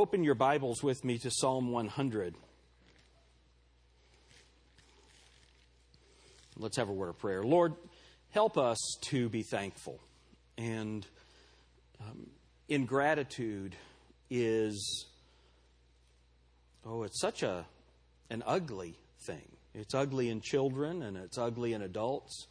open 0.00 0.24
your 0.24 0.34
Bibles 0.34 0.82
with 0.82 1.04
me 1.04 1.18
to 1.18 1.30
Psalm 1.30 1.72
100. 1.72 2.34
Let's 6.56 6.78
have 6.78 6.88
a 6.88 6.92
word 6.92 7.10
of 7.10 7.18
prayer. 7.18 7.42
Lord, 7.42 7.74
help 8.30 8.56
us 8.56 8.78
to 9.10 9.28
be 9.28 9.42
thankful. 9.42 10.00
And 10.56 11.06
um, 12.00 12.30
ingratitude 12.66 13.76
is, 14.30 15.04
oh, 16.86 17.02
it's 17.02 17.20
such 17.20 17.42
a, 17.42 17.66
an 18.30 18.42
ugly 18.46 18.96
thing. 19.26 19.52
It's 19.74 19.94
ugly 19.94 20.30
in 20.30 20.40
children 20.40 21.02
and 21.02 21.18
it's 21.18 21.36
ugly 21.36 21.74
in 21.74 21.82
adults. 21.82 22.46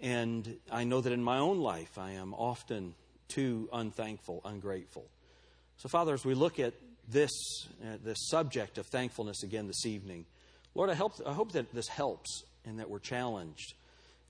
And 0.00 0.56
I 0.72 0.82
know 0.82 1.00
that 1.00 1.12
in 1.12 1.22
my 1.22 1.38
own 1.38 1.60
life 1.60 1.98
I 1.98 2.14
am 2.14 2.34
often 2.34 2.96
too 3.28 3.68
unthankful, 3.72 4.40
ungrateful. 4.44 5.06
So, 5.76 5.88
Father, 5.88 6.14
as 6.14 6.24
we 6.24 6.34
look 6.34 6.58
at 6.58 6.74
this, 7.08 7.30
uh, 7.82 7.96
this 8.02 8.28
subject 8.28 8.78
of 8.78 8.86
thankfulness 8.86 9.42
again 9.42 9.66
this 9.66 9.84
evening, 9.86 10.24
Lord, 10.74 10.90
I, 10.90 10.94
help, 10.94 11.14
I 11.26 11.32
hope 11.32 11.52
that 11.52 11.72
this 11.72 11.88
helps 11.88 12.44
and 12.64 12.78
that 12.78 12.88
we're 12.88 12.98
challenged 12.98 13.74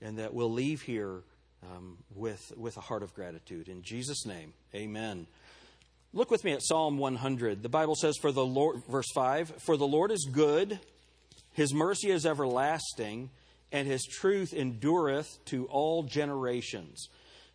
and 0.01 0.17
that 0.19 0.33
we'll 0.33 0.51
leave 0.51 0.81
here 0.81 1.21
um, 1.63 1.97
with, 2.13 2.51
with 2.57 2.77
a 2.77 2.81
heart 2.81 3.03
of 3.03 3.13
gratitude. 3.13 3.67
In 3.69 3.81
Jesus' 3.81 4.25
name, 4.25 4.53
amen. 4.73 5.27
Look 6.13 6.31
with 6.31 6.43
me 6.43 6.53
at 6.53 6.61
Psalm 6.63 6.97
100. 6.97 7.63
The 7.63 7.69
Bible 7.69 7.95
says, 7.95 8.15
for 8.21 8.31
the 8.31 8.45
Lord, 8.45 8.83
verse 8.89 9.11
5, 9.13 9.61
For 9.65 9.75
the 9.77 9.87
Lord 9.87 10.11
is 10.11 10.27
good, 10.31 10.79
his 11.51 11.73
mercy 11.73 12.09
is 12.09 12.25
everlasting, 12.25 13.29
and 13.71 13.87
his 13.87 14.03
truth 14.03 14.53
endureth 14.53 15.43
to 15.45 15.65
all 15.65 16.03
generations. 16.03 17.07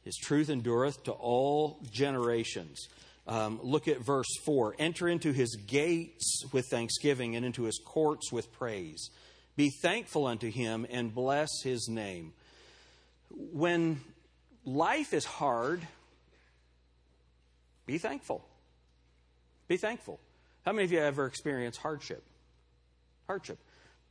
His 0.03 0.17
truth 0.17 0.51
endureth 0.51 1.05
to 1.05 1.13
all 1.13 1.79
generations. 1.91 2.89
Um, 3.31 3.61
look 3.63 3.87
at 3.87 4.01
verse 4.01 4.27
4. 4.45 4.75
Enter 4.81 5.09
into 5.09 5.33
his 5.33 5.55
gates 5.55 6.45
with 6.53 6.67
thanksgiving 6.67 7.37
and 7.37 7.47
into 7.47 7.63
his 7.63 7.79
courts 7.79 8.33
with 8.33 8.53
praise. 8.53 9.09
Be 9.57 9.71
thankful 9.71 10.27
unto 10.27 10.51
him 10.51 10.85
and 10.91 11.15
bless 11.15 11.49
his 11.63 11.89
name. 11.89 12.33
When 13.31 14.01
life 14.65 15.15
is 15.15 15.25
hard, 15.25 15.87
be 17.87 17.99
thankful. 17.99 18.45
Be 19.69 19.77
thankful. 19.77 20.19
How 20.67 20.73
many 20.73 20.85
of 20.85 20.93
you 20.93 20.99
ever 20.99 21.27
experienced 21.27 21.79
hardship? 21.79 22.25
Hardship. 23.29 23.59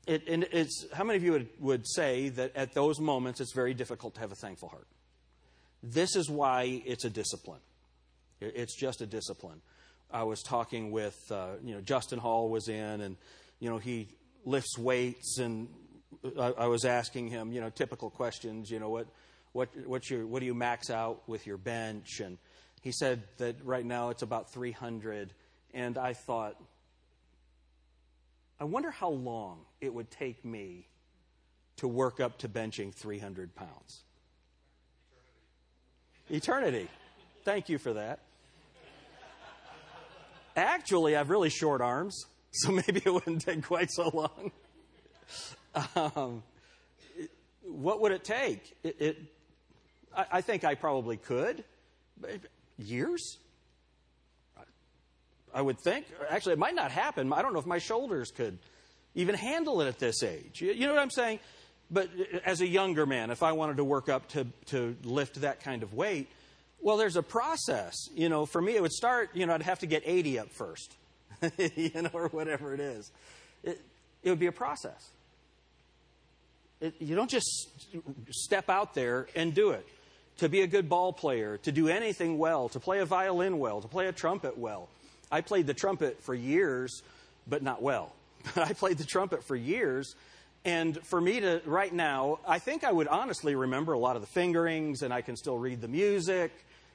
It, 0.07 0.29
and 0.29 0.47
it's, 0.53 0.85
how 0.93 1.03
many 1.03 1.17
of 1.17 1.23
you 1.23 1.33
would, 1.33 1.49
would 1.59 1.87
say 1.89 2.29
that 2.29 2.55
at 2.55 2.73
those 2.73 3.01
moments 3.01 3.41
it's 3.41 3.53
very 3.53 3.73
difficult 3.73 4.15
to 4.15 4.21
have 4.21 4.31
a 4.31 4.35
thankful 4.35 4.69
heart? 4.69 4.87
This 5.83 6.15
is 6.15 6.29
why 6.29 6.81
it's 6.85 7.03
a 7.03 7.09
discipline. 7.09 7.59
It's 8.41 8.75
just 8.75 9.01
a 9.01 9.05
discipline. 9.05 9.61
I 10.11 10.23
was 10.23 10.41
talking 10.41 10.91
with, 10.91 11.31
uh, 11.31 11.55
you 11.63 11.75
know, 11.75 11.81
Justin 11.81 12.19
Hall 12.19 12.49
was 12.49 12.67
in, 12.67 13.01
and, 13.01 13.17
you 13.59 13.69
know, 13.69 13.77
he 13.77 14.07
lifts 14.45 14.77
weights, 14.77 15.37
and 15.37 15.67
I, 16.39 16.51
I, 16.51 16.65
was 16.67 16.85
asking 16.85 17.27
him, 17.27 17.51
you 17.51 17.61
know, 17.61 17.69
typical 17.69 18.09
questions, 18.09 18.71
you 18.71 18.79
know, 18.79 18.89
what, 18.89 19.07
what, 19.51 19.69
what's 19.85 20.09
your, 20.09 20.25
what 20.25 20.39
do 20.39 20.45
you 20.45 20.55
max 20.55 20.89
out 20.89 21.27
with 21.27 21.45
your 21.45 21.57
bench? 21.57 22.21
And 22.21 22.37
he 22.81 22.91
said 22.91 23.23
that 23.37 23.57
right 23.63 23.85
now 23.85 24.09
it's 24.09 24.23
about 24.23 24.51
300. 24.51 25.33
And 25.73 25.97
I 25.97 26.13
thought, 26.13 26.55
I 28.59 28.63
wonder 28.63 28.89
how 28.89 29.09
long 29.09 29.59
it 29.79 29.93
would 29.93 30.09
take 30.09 30.43
me 30.43 30.87
to 31.77 31.87
work 31.87 32.19
up 32.19 32.39
to 32.39 32.49
benching 32.49 32.93
300 32.93 33.55
pounds. 33.55 34.03
Eternity. 36.29 36.37
Eternity. 36.37 36.89
Thank 37.45 37.69
you 37.69 37.77
for 37.77 37.93
that. 37.93 38.19
Actually, 40.59 41.15
I 41.15 41.19
have 41.19 41.29
really 41.29 41.49
short 41.49 41.81
arms, 41.81 42.25
so 42.51 42.71
maybe 42.71 43.01
it 43.05 43.13
wouldn't 43.13 43.41
take 43.43 43.63
quite 43.63 43.91
so 43.91 44.09
long. 44.09 44.51
Um, 45.95 46.43
what 47.63 48.01
would 48.01 48.11
it 48.11 48.23
take? 48.23 48.75
It, 48.83 48.95
it 48.99 49.17
I, 50.15 50.25
I, 50.33 50.41
think 50.41 50.63
I 50.63 50.75
probably 50.75 51.17
could. 51.17 51.63
Years? 52.77 53.37
I 55.53 55.61
would 55.61 55.79
think. 55.79 56.05
Actually, 56.29 56.53
it 56.53 56.59
might 56.59 56.75
not 56.75 56.91
happen. 56.91 57.31
I 57.31 57.41
don't 57.41 57.53
know 57.53 57.59
if 57.59 57.65
my 57.65 57.79
shoulders 57.79 58.31
could 58.31 58.57
even 59.15 59.35
handle 59.35 59.81
it 59.81 59.87
at 59.87 59.99
this 59.99 60.23
age. 60.23 60.61
You, 60.61 60.71
you 60.73 60.87
know 60.87 60.93
what 60.93 61.01
I'm 61.01 61.09
saying? 61.09 61.39
But 61.91 62.09
as 62.45 62.61
a 62.61 62.67
younger 62.67 63.05
man, 63.05 63.31
if 63.31 63.41
I 63.41 63.53
wanted 63.53 63.77
to 63.77 63.83
work 63.83 64.09
up 64.09 64.27
to, 64.29 64.45
to 64.67 64.95
lift 65.03 65.41
that 65.41 65.61
kind 65.61 65.83
of 65.83 65.93
weight, 65.93 66.29
well, 66.81 66.97
there's 66.97 67.15
a 67.15 67.23
process. 67.23 67.95
You 68.13 68.29
know, 68.29 68.45
for 68.45 68.61
me, 68.61 68.75
it 68.75 68.81
would 68.81 68.91
start, 68.91 69.31
you 69.33 69.45
know, 69.45 69.53
I'd 69.53 69.61
have 69.63 69.79
to 69.79 69.87
get 69.87 70.03
80 70.05 70.39
up 70.39 70.49
first, 70.49 70.95
you 71.75 72.01
know, 72.01 72.09
or 72.13 72.27
whatever 72.29 72.73
it 72.73 72.79
is. 72.79 73.11
It, 73.63 73.81
it 74.23 74.29
would 74.29 74.39
be 74.39 74.47
a 74.47 74.51
process. 74.51 75.09
It, 76.81 76.95
you 76.99 77.15
don't 77.15 77.29
just 77.29 77.69
step 78.29 78.69
out 78.69 78.93
there 78.93 79.27
and 79.35 79.53
do 79.53 79.71
it. 79.71 79.85
To 80.37 80.47
be 80.47 80.61
a 80.61 80.67
good 80.67 80.87
ball 80.87 81.11
player, 81.11 81.57
to 81.63 81.71
do 81.73 81.89
anything 81.89 82.37
well, 82.37 82.69
to 82.69 82.79
play 82.79 82.99
a 82.99 83.05
violin 83.05 83.59
well, 83.59 83.81
to 83.81 83.89
play 83.89 84.07
a 84.07 84.13
trumpet 84.13 84.57
well. 84.57 84.87
I 85.29 85.41
played 85.41 85.67
the 85.67 85.73
trumpet 85.73 86.23
for 86.23 86.33
years, 86.33 87.01
but 87.45 87.61
not 87.61 87.81
well. 87.81 88.13
But 88.55 88.57
I 88.69 88.73
played 88.73 88.97
the 88.97 89.05
trumpet 89.05 89.43
for 89.43 89.57
years, 89.57 90.15
and 90.63 90.97
for 91.05 91.19
me 91.19 91.41
to, 91.41 91.61
right 91.65 91.93
now, 91.93 92.39
I 92.47 92.59
think 92.59 92.85
I 92.85 92.91
would 92.91 93.07
honestly 93.07 93.55
remember 93.55 93.93
a 93.93 93.99
lot 93.99 94.15
of 94.15 94.21
the 94.21 94.27
fingerings, 94.27 95.01
and 95.01 95.13
I 95.13 95.21
can 95.21 95.35
still 95.35 95.57
read 95.57 95.81
the 95.81 95.87
music. 95.89 96.51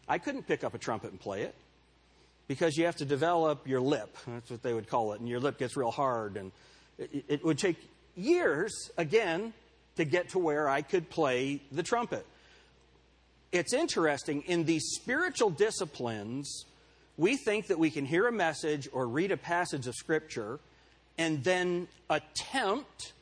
I 0.08 0.18
couldn't 0.18 0.46
pick 0.46 0.64
up 0.64 0.74
a 0.74 0.78
trumpet 0.78 1.10
and 1.10 1.20
play 1.20 1.42
it 1.42 1.54
because 2.46 2.76
you 2.76 2.84
have 2.84 2.96
to 2.96 3.04
develop 3.04 3.66
your 3.66 3.80
lip. 3.80 4.16
That's 4.26 4.50
what 4.50 4.62
they 4.62 4.74
would 4.74 4.88
call 4.88 5.12
it. 5.12 5.20
And 5.20 5.28
your 5.28 5.40
lip 5.40 5.58
gets 5.58 5.76
real 5.76 5.90
hard. 5.90 6.36
And 6.36 6.52
it, 6.98 7.24
it 7.28 7.44
would 7.44 7.58
take 7.58 7.76
years, 8.14 8.90
again, 8.96 9.52
to 9.96 10.04
get 10.04 10.30
to 10.30 10.38
where 10.38 10.68
I 10.68 10.82
could 10.82 11.08
play 11.08 11.62
the 11.72 11.82
trumpet. 11.82 12.26
It's 13.52 13.72
interesting, 13.72 14.42
in 14.42 14.64
these 14.64 14.84
spiritual 14.94 15.50
disciplines, 15.50 16.64
we 17.16 17.36
think 17.36 17.68
that 17.68 17.78
we 17.78 17.90
can 17.90 18.04
hear 18.04 18.26
a 18.26 18.32
message 18.32 18.88
or 18.92 19.06
read 19.06 19.30
a 19.30 19.36
passage 19.36 19.86
of 19.86 19.94
Scripture 19.94 20.58
and 21.16 21.44
then 21.44 21.86
attempt 22.10 23.12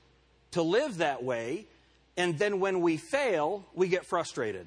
to 0.52 0.62
live 0.62 0.98
that 0.98 1.22
way. 1.22 1.66
And 2.16 2.38
then 2.38 2.60
when 2.60 2.80
we 2.80 2.96
fail, 2.96 3.66
we 3.74 3.88
get 3.88 4.06
frustrated 4.06 4.66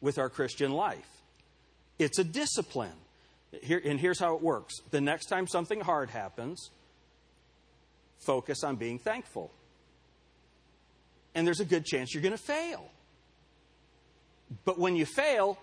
with 0.00 0.18
our 0.18 0.28
Christian 0.28 0.72
life. 0.72 1.15
It's 1.98 2.18
a 2.18 2.24
discipline. 2.24 2.92
Here, 3.62 3.80
and 3.84 3.98
here's 3.98 4.18
how 4.18 4.34
it 4.34 4.42
works 4.42 4.74
the 4.90 5.00
next 5.00 5.26
time 5.26 5.46
something 5.46 5.80
hard 5.80 6.10
happens, 6.10 6.70
focus 8.18 8.64
on 8.64 8.76
being 8.76 8.98
thankful. 8.98 9.50
And 11.34 11.46
there's 11.46 11.60
a 11.60 11.64
good 11.64 11.84
chance 11.84 12.14
you're 12.14 12.22
going 12.22 12.36
to 12.36 12.42
fail. 12.42 12.90
But 14.64 14.78
when 14.78 14.96
you 14.96 15.06
fail, 15.06 15.58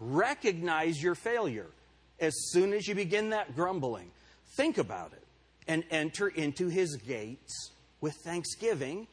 recognize 0.00 1.02
your 1.02 1.14
failure. 1.14 1.66
As 2.20 2.34
soon 2.50 2.72
as 2.72 2.86
you 2.86 2.94
begin 2.94 3.30
that 3.30 3.54
grumbling, 3.54 4.10
think 4.56 4.78
about 4.78 5.12
it 5.12 5.24
and 5.66 5.82
enter 5.90 6.28
into 6.28 6.68
his 6.68 6.96
gates 6.96 7.72
with 8.00 8.14
thanksgiving 8.24 9.06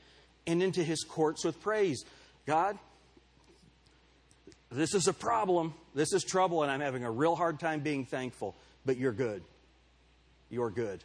and 0.45 0.61
into 0.61 0.83
his 0.83 1.03
courts 1.03 1.45
with 1.45 1.61
praise. 1.61 2.03
God, 2.45 2.77
this 4.71 4.93
is 4.93 5.07
a 5.07 5.13
problem. 5.13 5.73
This 5.93 6.13
is 6.13 6.23
trouble, 6.23 6.63
and 6.63 6.71
I'm 6.71 6.79
having 6.79 7.03
a 7.03 7.11
real 7.11 7.35
hard 7.35 7.59
time 7.59 7.81
being 7.81 8.05
thankful. 8.05 8.55
But 8.85 8.97
you're 8.97 9.11
good. 9.11 9.43
You're 10.49 10.69
good. 10.69 11.03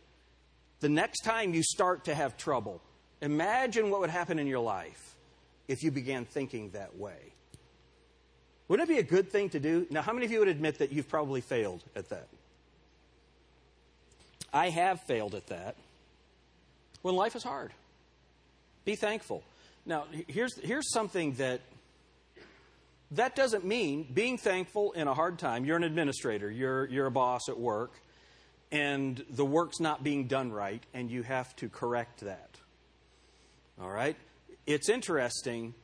The 0.80 0.88
next 0.88 1.20
time 1.20 1.54
you 1.54 1.62
start 1.62 2.04
to 2.04 2.14
have 2.14 2.36
trouble, 2.36 2.80
imagine 3.20 3.91
what 3.91 4.00
would 4.00 4.10
happen 4.10 4.38
in 4.38 4.47
your 4.47 4.60
life 4.60 5.14
if 5.69 5.82
you 5.82 5.91
began 5.91 6.24
thinking 6.24 6.70
that 6.70 6.97
way. 6.97 7.32
Wouldn't 8.69 8.88
it 8.91 8.92
be 8.92 8.98
a 8.98 9.04
good 9.04 9.30
thing 9.30 9.48
to 9.50 9.60
do? 9.60 9.86
Now, 9.91 10.02
how 10.02 10.12
many 10.12 10.26
of 10.26 10.32
you 10.32 10.41
would 10.41 10.48
admit 10.48 10.78
that 10.78 10.92
you've 10.92 11.08
probably 11.08 11.41
failed 11.41 11.82
at 11.94 12.08
that? 12.10 12.28
I 14.53 14.70
have 14.70 15.00
failed 15.03 15.34
at 15.34 15.47
that. 15.48 15.77
When 17.03 17.15
life 17.15 17.36
is 17.36 17.42
hard, 17.42 17.72
be 18.84 18.97
thankful. 18.97 19.42
Now, 19.84 20.04
here's, 20.27 20.59
here's 20.59 20.92
something 20.92 21.34
that 21.34 21.60
that 23.12 23.36
doesn't 23.36 23.64
mean 23.64 24.08
being 24.12 24.36
thankful 24.38 24.92
in 24.92 25.06
a 25.08 25.14
hard 25.14 25.38
time. 25.38 25.64
You're 25.64 25.76
an 25.76 25.84
administrator, 25.84 26.50
you're, 26.50 26.86
you're 26.86 27.06
a 27.06 27.10
boss 27.10 27.48
at 27.48 27.58
work, 27.58 27.92
and 28.72 29.24
the 29.30 29.44
work's 29.44 29.80
not 29.80 30.03
being 30.03 30.26
done 30.26 30.50
right, 30.50 30.82
and 30.92 31.10
you 31.10 31.22
have 31.22 31.54
to 31.56 31.68
correct 31.68 32.20
that. 32.20 32.50
All 33.80 33.91
right? 33.91 34.16
It's 34.66 34.88
interesting. 34.88 35.74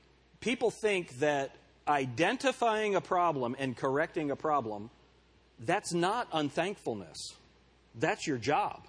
People 0.40 0.70
think 0.70 1.18
that 1.20 1.54
identifying 1.86 2.94
a 2.94 3.00
problem 3.00 3.54
and 3.58 3.76
correcting 3.76 4.30
a 4.30 4.36
problem, 4.36 4.90
that's 5.60 5.92
not 5.92 6.26
unthankfulness. 6.32 7.34
That's 7.94 8.26
your 8.26 8.38
job. 8.38 8.86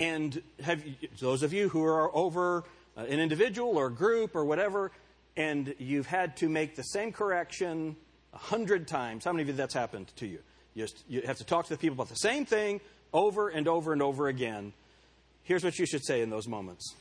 And 0.00 0.42
have 0.62 0.82
those 1.20 1.42
of 1.42 1.52
you 1.52 1.68
who 1.68 1.82
are 1.84 2.14
over 2.14 2.64
an 2.96 3.20
individual 3.20 3.78
or 3.78 3.90
group 3.90 4.34
or 4.34 4.44
whatever, 4.44 4.90
and 5.36 5.74
you've 5.78 6.06
had 6.06 6.36
to 6.38 6.48
make 6.48 6.76
the 6.76 6.82
same 6.82 7.12
correction 7.12 7.96
a 8.32 8.38
hundred 8.38 8.86
times. 8.86 9.24
How 9.24 9.32
many 9.32 9.42
of 9.42 9.48
you 9.48 9.54
that's 9.54 9.74
happened 9.74 10.12
to 10.16 10.26
you? 10.26 10.38
You, 10.74 10.84
just, 10.84 11.04
you 11.08 11.22
have 11.22 11.38
to 11.38 11.44
talk 11.44 11.66
to 11.66 11.74
the 11.74 11.78
people 11.78 11.94
about 11.94 12.08
the 12.08 12.16
same 12.16 12.44
thing 12.44 12.80
over 13.12 13.48
and 13.48 13.68
over 13.68 13.92
and 13.92 14.02
over 14.02 14.28
again. 14.28 14.72
Here's 15.44 15.62
what 15.62 15.78
you 15.78 15.86
should 15.86 16.04
say 16.04 16.20
in 16.22 16.30
those 16.30 16.48
moments 16.48 16.94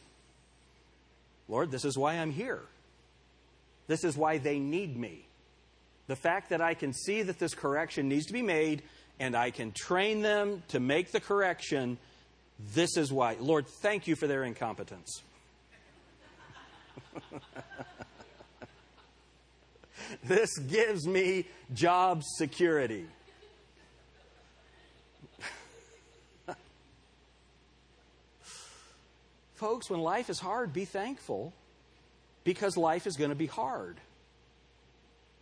Lord, 1.47 1.71
this 1.71 1.85
is 1.85 1.97
why 1.97 2.13
I'm 2.13 2.31
here. 2.31 2.61
This 3.87 4.03
is 4.03 4.15
why 4.15 4.37
they 4.37 4.59
need 4.59 4.97
me. 4.97 5.27
The 6.07 6.15
fact 6.15 6.49
that 6.49 6.61
I 6.61 6.73
can 6.73 6.93
see 6.93 7.21
that 7.23 7.39
this 7.39 7.53
correction 7.53 8.07
needs 8.07 8.25
to 8.27 8.33
be 8.33 8.41
made 8.41 8.83
and 9.19 9.35
I 9.35 9.51
can 9.51 9.71
train 9.71 10.21
them 10.21 10.63
to 10.69 10.79
make 10.79 11.11
the 11.11 11.19
correction, 11.19 11.97
this 12.73 12.97
is 12.97 13.11
why. 13.11 13.37
Lord, 13.39 13.67
thank 13.81 14.07
you 14.07 14.15
for 14.15 14.27
their 14.27 14.43
incompetence. 14.43 15.21
this 20.23 20.57
gives 20.57 21.07
me 21.07 21.45
job 21.73 22.23
security. 22.23 23.05
Folks, 29.55 29.89
when 29.89 30.01
life 30.01 30.29
is 30.29 30.39
hard, 30.39 30.73
be 30.73 30.85
thankful 30.85 31.53
because 32.43 32.77
life 32.77 33.07
is 33.07 33.15
going 33.17 33.31
to 33.31 33.35
be 33.35 33.47
hard. 33.47 33.97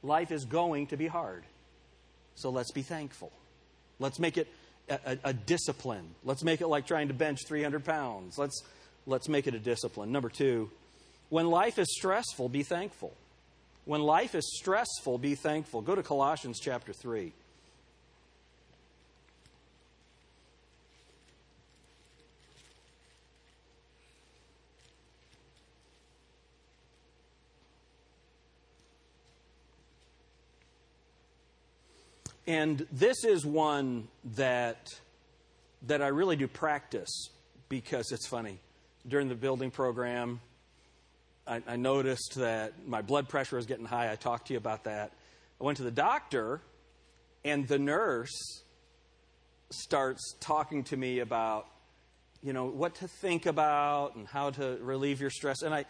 Life 0.04 0.32
is 0.32 0.46
going 0.46 0.88
to 0.88 0.98
be 0.98 1.08
hard. 1.08 1.44
So 2.36 2.50
let's 2.50 2.72
be 2.72 2.82
thankful. 2.82 3.32
Let's 4.00 4.20
make 4.20 4.38
it 4.38 4.48
a, 4.90 5.00
a, 5.06 5.18
a, 5.26 5.34
discipline. 5.34 6.16
Let's 6.24 6.44
make 6.44 6.62
it 6.62 6.68
like 6.68 6.88
trying 6.88 7.10
to 7.10 7.14
bench 7.14 7.42
300 7.48 7.86
pounds. 7.86 8.38
Let's, 8.38 8.64
let's 9.06 9.30
make 9.30 9.46
it 9.46 9.54
a 9.54 9.60
discipline. 9.60 10.12
Number 10.12 10.30
two, 10.30 10.72
when 11.30 11.50
life 11.50 11.78
is 11.78 11.88
stressful, 11.92 12.50
be 12.50 12.64
thankful. 12.64 13.14
When 13.86 14.02
life 14.02 14.36
is 14.36 14.58
stressful, 14.58 15.18
be 15.18 15.36
thankful. 15.36 15.82
Go 15.82 15.96
to 15.96 16.04
Colossians 16.04 16.60
chapter 16.60 16.94
3. 16.94 17.34
And 32.48 32.86
this 32.92 33.24
is 33.24 33.46
one 33.46 34.10
that, 34.36 34.90
that 35.84 36.02
I 36.02 36.08
really 36.08 36.36
do 36.36 36.48
practice 36.48 37.30
because 37.70 38.12
it's 38.12 38.28
funny. 38.28 38.60
During 39.08 39.30
the 39.30 39.36
building 39.36 39.72
program, 39.72 40.42
I, 41.48 41.62
I 41.68 41.76
noticed 41.76 42.36
that 42.36 42.88
my 42.88 43.02
blood 43.02 43.28
pressure 43.30 43.56
was 43.56 43.66
getting 43.66 43.86
high. 43.86 44.12
I 44.12 44.16
talked 44.16 44.48
to 44.48 44.54
you 44.54 44.58
about 44.58 44.84
that. 44.86 45.12
I 45.60 45.64
went 45.64 45.78
to 45.78 45.84
the 45.84 45.92
doctor, 45.92 46.62
and 47.44 47.68
the 47.68 47.80
nurse 47.80 48.64
starts 49.70 50.36
talking 50.40 50.84
to 50.86 50.98
me 50.98 51.20
about, 51.20 51.68
you 52.44 52.54
know, 52.54 52.66
what 52.66 52.96
to 52.96 53.08
think 53.08 53.46
about 53.46 54.16
and 54.16 54.28
how 54.28 54.50
to 54.52 54.78
relieve 54.82 55.22
your 55.22 55.30
stress. 55.30 55.62
And 55.62 55.74
I, 55.74 55.86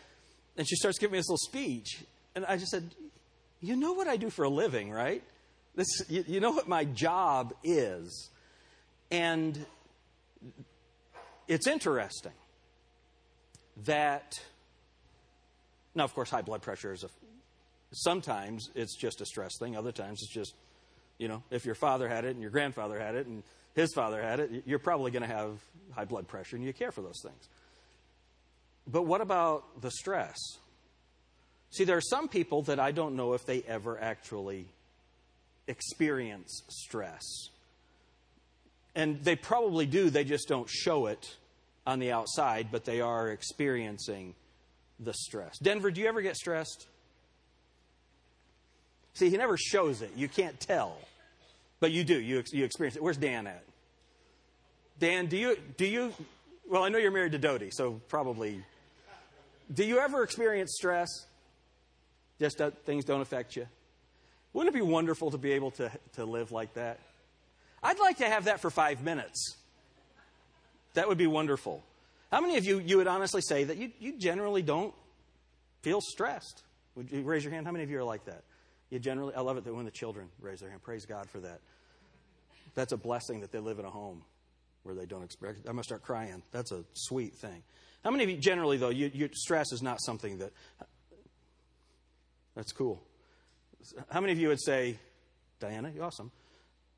and 0.57 0.67
she 0.67 0.75
starts 0.75 0.99
giving 0.99 1.13
me 1.13 1.19
this 1.19 1.29
little 1.29 1.37
speech, 1.37 2.03
and 2.35 2.45
I 2.45 2.57
just 2.57 2.71
said, 2.71 2.93
"You 3.59 3.75
know 3.75 3.93
what 3.93 4.07
I 4.07 4.17
do 4.17 4.29
for 4.29 4.43
a 4.43 4.49
living, 4.49 4.91
right?" 4.91 5.23
This, 5.75 5.87
you, 6.09 6.23
you 6.27 6.39
know 6.39 6.51
what 6.51 6.67
my 6.67 6.83
job 6.83 7.53
is. 7.63 8.29
And 9.09 9.65
it's 11.47 11.67
interesting 11.67 12.33
that, 13.85 14.39
now, 15.95 16.03
of 16.03 16.13
course, 16.13 16.29
high 16.29 16.41
blood 16.41 16.61
pressure 16.61 16.93
is 16.93 17.03
a, 17.03 17.09
sometimes 17.91 18.69
it's 18.75 18.95
just 18.95 19.21
a 19.21 19.25
stress 19.25 19.57
thing, 19.59 19.75
other 19.75 19.91
times 19.91 20.19
it's 20.21 20.33
just, 20.33 20.53
you 21.17 21.27
know, 21.27 21.43
if 21.51 21.65
your 21.65 21.75
father 21.75 22.07
had 22.07 22.25
it 22.25 22.31
and 22.31 22.41
your 22.41 22.51
grandfather 22.51 22.99
had 22.99 23.15
it 23.15 23.27
and 23.27 23.43
his 23.75 23.93
father 23.93 24.21
had 24.21 24.39
it, 24.39 24.63
you're 24.65 24.79
probably 24.79 25.11
going 25.11 25.21
to 25.21 25.33
have 25.33 25.59
high 25.91 26.05
blood 26.05 26.27
pressure 26.27 26.55
and 26.55 26.65
you 26.65 26.73
care 26.73 26.91
for 26.91 27.01
those 27.01 27.21
things. 27.23 27.47
But 28.87 29.03
what 29.03 29.21
about 29.21 29.81
the 29.81 29.91
stress? 29.91 30.37
See, 31.71 31.85
there 31.85 31.97
are 31.97 32.01
some 32.01 32.27
people 32.27 32.63
that 32.63 32.79
I 32.79 32.91
don't 32.91 33.15
know 33.15 33.33
if 33.33 33.45
they 33.45 33.61
ever 33.67 33.99
actually 33.99 34.67
experience 35.67 36.63
stress. 36.69 37.21
And 38.93 39.23
they 39.23 39.37
probably 39.37 39.85
do, 39.85 40.09
they 40.09 40.25
just 40.25 40.49
don't 40.49 40.69
show 40.69 41.05
it 41.05 41.37
on 41.87 41.99
the 41.99 42.11
outside, 42.11 42.67
but 42.71 42.83
they 42.83 42.99
are 42.99 43.29
experiencing 43.29 44.35
the 45.03 45.13
stress. 45.13 45.57
Denver, 45.57 45.91
do 45.91 45.99
you 45.99 46.07
ever 46.07 46.21
get 46.21 46.35
stressed? 46.35 46.87
See, 49.13 49.29
he 49.29 49.37
never 49.37 49.57
shows 49.57 50.01
it. 50.01 50.11
You 50.15 50.27
can't 50.27 50.59
tell. 50.59 50.97
But 51.79 51.91
you 51.91 52.03
do. 52.03 52.19
You, 52.19 52.43
you 52.51 52.63
experience 52.63 52.95
it. 52.95 53.03
Where's 53.03 53.17
Dan 53.17 53.47
at? 53.47 53.63
Dan, 54.99 55.25
do 55.25 55.35
you, 55.35 55.57
do 55.77 55.85
you, 55.85 56.13
well, 56.69 56.83
I 56.83 56.89
know 56.89 56.99
you're 56.99 57.11
married 57.11 57.31
to 57.31 57.39
Dodie, 57.39 57.71
so 57.71 57.99
probably. 58.07 58.63
Do 59.73 59.83
you 59.83 59.99
ever 59.99 60.23
experience 60.23 60.75
stress? 60.75 61.09
Just 62.39 62.59
that 62.59 62.85
things 62.85 63.03
don't 63.03 63.21
affect 63.21 63.55
you? 63.55 63.67
Wouldn't 64.53 64.75
it 64.75 64.77
be 64.77 64.85
wonderful 64.85 65.31
to 65.31 65.37
be 65.37 65.53
able 65.53 65.71
to, 65.71 65.91
to 66.13 66.25
live 66.25 66.51
like 66.51 66.73
that? 66.75 66.99
I'd 67.81 67.99
like 67.99 68.17
to 68.17 68.27
have 68.27 68.45
that 68.45 68.59
for 68.59 68.69
five 68.69 69.03
minutes. 69.03 69.55
That 70.93 71.07
would 71.07 71.17
be 71.17 71.27
wonderful. 71.27 71.83
How 72.31 72.39
many 72.41 72.57
of 72.57 72.65
you, 72.65 72.79
you 72.79 72.97
would 72.97 73.07
honestly 73.07 73.41
say 73.41 73.65
that 73.65 73.77
you, 73.77 73.91
you 73.99 74.17
generally 74.17 74.61
don't 74.61 74.93
feel 75.81 75.99
stressed? 76.01 76.63
Would 76.95 77.11
you 77.11 77.23
raise 77.23 77.43
your 77.43 77.53
hand? 77.53 77.65
How 77.65 77.71
many 77.71 77.83
of 77.83 77.89
you 77.89 77.99
are 77.99 78.03
like 78.03 78.25
that? 78.25 78.43
You 78.89 78.99
generally, 78.99 79.33
I 79.35 79.41
love 79.41 79.57
it 79.57 79.63
that 79.65 79.73
when 79.73 79.85
the 79.85 79.91
children 79.91 80.29
raise 80.39 80.59
their 80.59 80.69
hand. 80.69 80.81
Praise 80.81 81.05
God 81.05 81.29
for 81.29 81.39
that. 81.39 81.59
That's 82.73 82.93
a 82.93 82.97
blessing 82.97 83.41
that 83.41 83.51
they 83.51 83.59
live 83.59 83.79
in 83.79 83.85
a 83.85 83.89
home 83.89 84.23
where 84.83 84.95
they 84.95 85.05
don't 85.05 85.23
expect. 85.23 85.67
I'm 85.67 85.77
to 85.77 85.83
start 85.83 86.03
crying. 86.03 86.41
That's 86.51 86.71
a 86.71 86.83
sweet 86.93 87.35
thing. 87.35 87.63
How 88.03 88.11
many 88.11 88.23
of 88.23 88.29
you, 88.29 88.37
generally, 88.37 88.77
though, 88.77 88.89
you, 88.89 89.11
you, 89.13 89.29
stress 89.33 89.71
is 89.71 89.81
not 89.81 90.01
something 90.01 90.39
that. 90.39 90.51
That's 92.55 92.71
cool. 92.71 93.01
How 94.09 94.19
many 94.21 94.33
of 94.33 94.39
you 94.39 94.49
would 94.49 94.61
say, 94.61 94.97
Diana, 95.59 95.91
you're 95.93 96.03
awesome? 96.03 96.31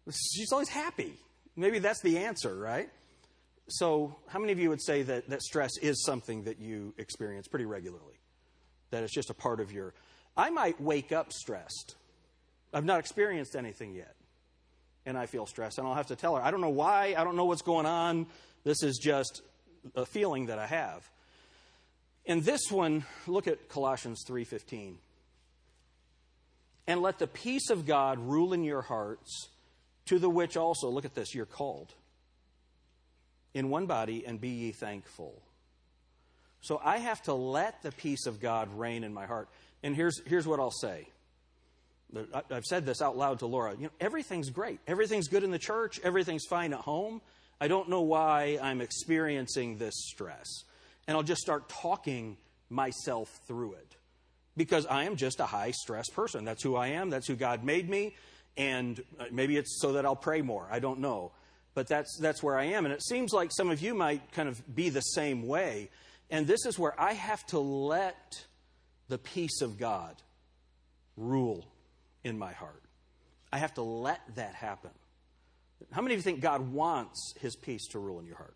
She's 0.09 0.51
always 0.51 0.69
happy. 0.69 1.13
Maybe 1.55 1.79
that's 1.79 2.01
the 2.01 2.19
answer, 2.19 2.55
right? 2.55 2.89
So, 3.67 4.15
how 4.27 4.39
many 4.39 4.51
of 4.51 4.59
you 4.59 4.69
would 4.69 4.81
say 4.81 5.03
that, 5.03 5.29
that 5.29 5.41
stress 5.41 5.71
is 5.81 6.03
something 6.03 6.43
that 6.43 6.59
you 6.59 6.93
experience 6.97 7.47
pretty 7.47 7.65
regularly? 7.65 8.19
That 8.91 9.03
it's 9.03 9.13
just 9.13 9.29
a 9.29 9.33
part 9.33 9.59
of 9.59 9.71
your. 9.71 9.93
I 10.35 10.49
might 10.49 10.81
wake 10.81 11.11
up 11.11 11.31
stressed. 11.31 11.95
I've 12.73 12.85
not 12.85 12.99
experienced 12.99 13.55
anything 13.55 13.93
yet. 13.93 14.15
And 15.05 15.17
I 15.17 15.27
feel 15.27 15.45
stressed. 15.45 15.77
And 15.77 15.87
I'll 15.87 15.93
have 15.93 16.07
to 16.07 16.15
tell 16.15 16.35
her, 16.35 16.41
I 16.41 16.51
don't 16.51 16.61
know 16.61 16.69
why. 16.69 17.15
I 17.17 17.23
don't 17.23 17.35
know 17.35 17.45
what's 17.45 17.61
going 17.61 17.85
on. 17.85 18.25
This 18.63 18.83
is 18.83 18.97
just 18.97 19.41
a 19.95 20.05
feeling 20.05 20.47
that 20.47 20.59
I 20.59 20.65
have. 20.65 21.09
And 22.25 22.43
this 22.43 22.71
one, 22.71 23.05
look 23.27 23.47
at 23.47 23.69
Colossians 23.69 24.23
3:15. 24.27 24.97
And 26.85 27.01
let 27.01 27.17
the 27.17 27.27
peace 27.27 27.69
of 27.69 27.85
God 27.85 28.19
rule 28.19 28.51
in 28.51 28.65
your 28.65 28.81
hearts, 28.81 29.49
to 30.07 30.19
the 30.19 30.29
which 30.29 30.57
also, 30.57 30.89
look 30.89 31.05
at 31.05 31.15
this, 31.15 31.33
you're 31.33 31.45
called 31.45 31.93
in 33.53 33.69
one 33.69 33.85
body, 33.85 34.25
and 34.25 34.39
be 34.41 34.49
ye 34.49 34.71
thankful. 34.71 35.41
So 36.61 36.79
I 36.83 36.97
have 36.97 37.21
to 37.23 37.33
let 37.33 37.81
the 37.83 37.91
peace 37.91 38.25
of 38.25 38.39
God 38.39 38.69
reign 38.77 39.03
in 39.03 39.13
my 39.13 39.25
heart. 39.25 39.49
And 39.83 39.95
here's, 39.95 40.21
here's 40.25 40.47
what 40.47 40.59
I'll 40.59 40.71
say. 40.71 41.07
I've 42.51 42.63
said 42.65 42.85
this 42.85 43.01
out 43.01 43.17
loud 43.17 43.39
to 43.39 43.47
Laura. 43.47 43.75
You 43.75 43.85
know, 43.85 43.91
everything's 43.99 44.49
great. 44.49 44.79
Everything's 44.87 45.27
good 45.27 45.43
in 45.43 45.51
the 45.51 45.59
church. 45.59 45.99
Everything's 46.03 46.45
fine 46.45 46.73
at 46.73 46.79
home. 46.79 47.21
I 47.59 47.67
don't 47.67 47.89
know 47.89 48.01
why 48.01 48.59
I'm 48.61 48.81
experiencing 48.81 49.77
this 49.77 49.93
stress. 49.95 50.63
And 51.07 51.17
I'll 51.17 51.23
just 51.23 51.41
start 51.41 51.69
talking 51.69 52.37
myself 52.69 53.29
through 53.47 53.73
it 53.73 53.95
because 54.55 54.85
I 54.85 55.03
am 55.03 55.15
just 55.15 55.39
a 55.39 55.45
high 55.45 55.71
stress 55.71 56.09
person. 56.09 56.45
That's 56.45 56.63
who 56.63 56.75
I 56.75 56.87
am. 56.89 57.09
That's 57.09 57.27
who 57.27 57.35
God 57.35 57.63
made 57.63 57.89
me. 57.89 58.15
And 58.55 59.03
uh, 59.19 59.25
maybe 59.31 59.57
it's 59.57 59.81
so 59.81 59.93
that 59.93 60.05
I'll 60.05 60.15
pray 60.15 60.41
more. 60.41 60.67
I 60.71 60.79
don't 60.79 60.99
know. 60.99 61.31
But 61.73 61.87
that's, 61.87 62.17
that's 62.19 62.43
where 62.43 62.57
I 62.57 62.65
am. 62.65 62.85
And 62.85 62.93
it 62.93 63.03
seems 63.03 63.33
like 63.33 63.51
some 63.51 63.71
of 63.71 63.81
you 63.81 63.95
might 63.95 64.31
kind 64.31 64.47
of 64.47 64.75
be 64.75 64.89
the 64.89 65.01
same 65.01 65.47
way. 65.47 65.89
And 66.29 66.45
this 66.45 66.65
is 66.65 66.77
where 66.77 66.99
I 66.99 67.13
have 67.13 67.45
to 67.47 67.59
let 67.59 68.45
the 69.07 69.17
peace 69.17 69.61
of 69.61 69.77
God 69.77 70.15
rule 71.17 71.65
in 72.23 72.37
my 72.37 72.53
heart. 72.53 72.81
I 73.51 73.57
have 73.57 73.73
to 73.75 73.81
let 73.81 74.21
that 74.35 74.55
happen. 74.55 74.91
How 75.91 76.01
many 76.01 76.15
of 76.15 76.19
you 76.19 76.23
think 76.23 76.41
God 76.41 76.71
wants 76.71 77.33
his 77.39 77.55
peace 77.55 77.87
to 77.89 77.99
rule 77.99 78.19
in 78.19 78.25
your 78.25 78.37
heart? 78.37 78.55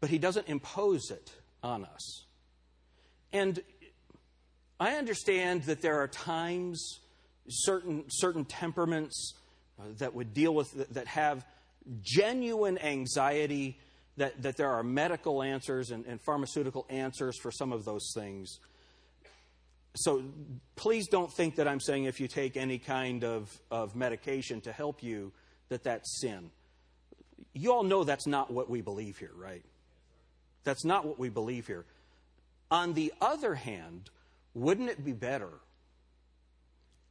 But 0.00 0.10
he 0.10 0.18
doesn't 0.18 0.48
impose 0.48 1.10
it 1.10 1.32
on 1.62 1.84
us. 1.84 2.24
And 3.32 3.60
I 4.78 4.96
understand 4.96 5.64
that 5.64 5.82
there 5.82 6.00
are 6.00 6.08
times, 6.08 7.00
certain, 7.48 8.04
certain 8.08 8.44
temperaments 8.44 9.34
Uh, 9.78 9.84
that 9.98 10.14
would 10.14 10.32
deal 10.32 10.54
with, 10.54 10.70
that, 10.72 10.94
that 10.94 11.06
have 11.06 11.44
genuine 12.00 12.78
anxiety, 12.78 13.78
that, 14.16 14.40
that 14.42 14.56
there 14.56 14.70
are 14.70 14.82
medical 14.82 15.42
answers 15.42 15.90
and, 15.90 16.06
and 16.06 16.20
pharmaceutical 16.20 16.86
answers 16.88 17.36
for 17.40 17.50
some 17.50 17.72
of 17.72 17.84
those 17.84 18.12
things. 18.14 18.60
so 19.96 20.22
please 20.76 21.08
don't 21.08 21.32
think 21.32 21.56
that 21.56 21.66
I'm 21.66 21.80
saying 21.80 22.04
if 22.04 22.20
you 22.20 22.28
take 22.28 22.56
any 22.56 22.78
kind 22.78 23.24
of, 23.24 23.50
of 23.70 23.96
medication 23.96 24.60
to 24.62 24.72
help 24.72 25.02
you, 25.02 25.32
that 25.68 25.82
that's 25.82 26.20
sin. 26.20 26.50
You 27.52 27.72
all 27.72 27.82
know 27.84 28.04
that's 28.04 28.26
not 28.26 28.52
what 28.52 28.70
we 28.70 28.80
believe 28.80 29.18
here, 29.18 29.32
right? 29.34 29.64
That's 30.64 30.84
not 30.84 31.04
what 31.04 31.18
we 31.18 31.28
believe 31.28 31.66
here. 31.66 31.84
On 32.70 32.94
the 32.94 33.12
other 33.20 33.54
hand, 33.54 34.10
wouldn't 34.54 34.88
it 34.88 35.04
be 35.04 35.12
better 35.12 35.50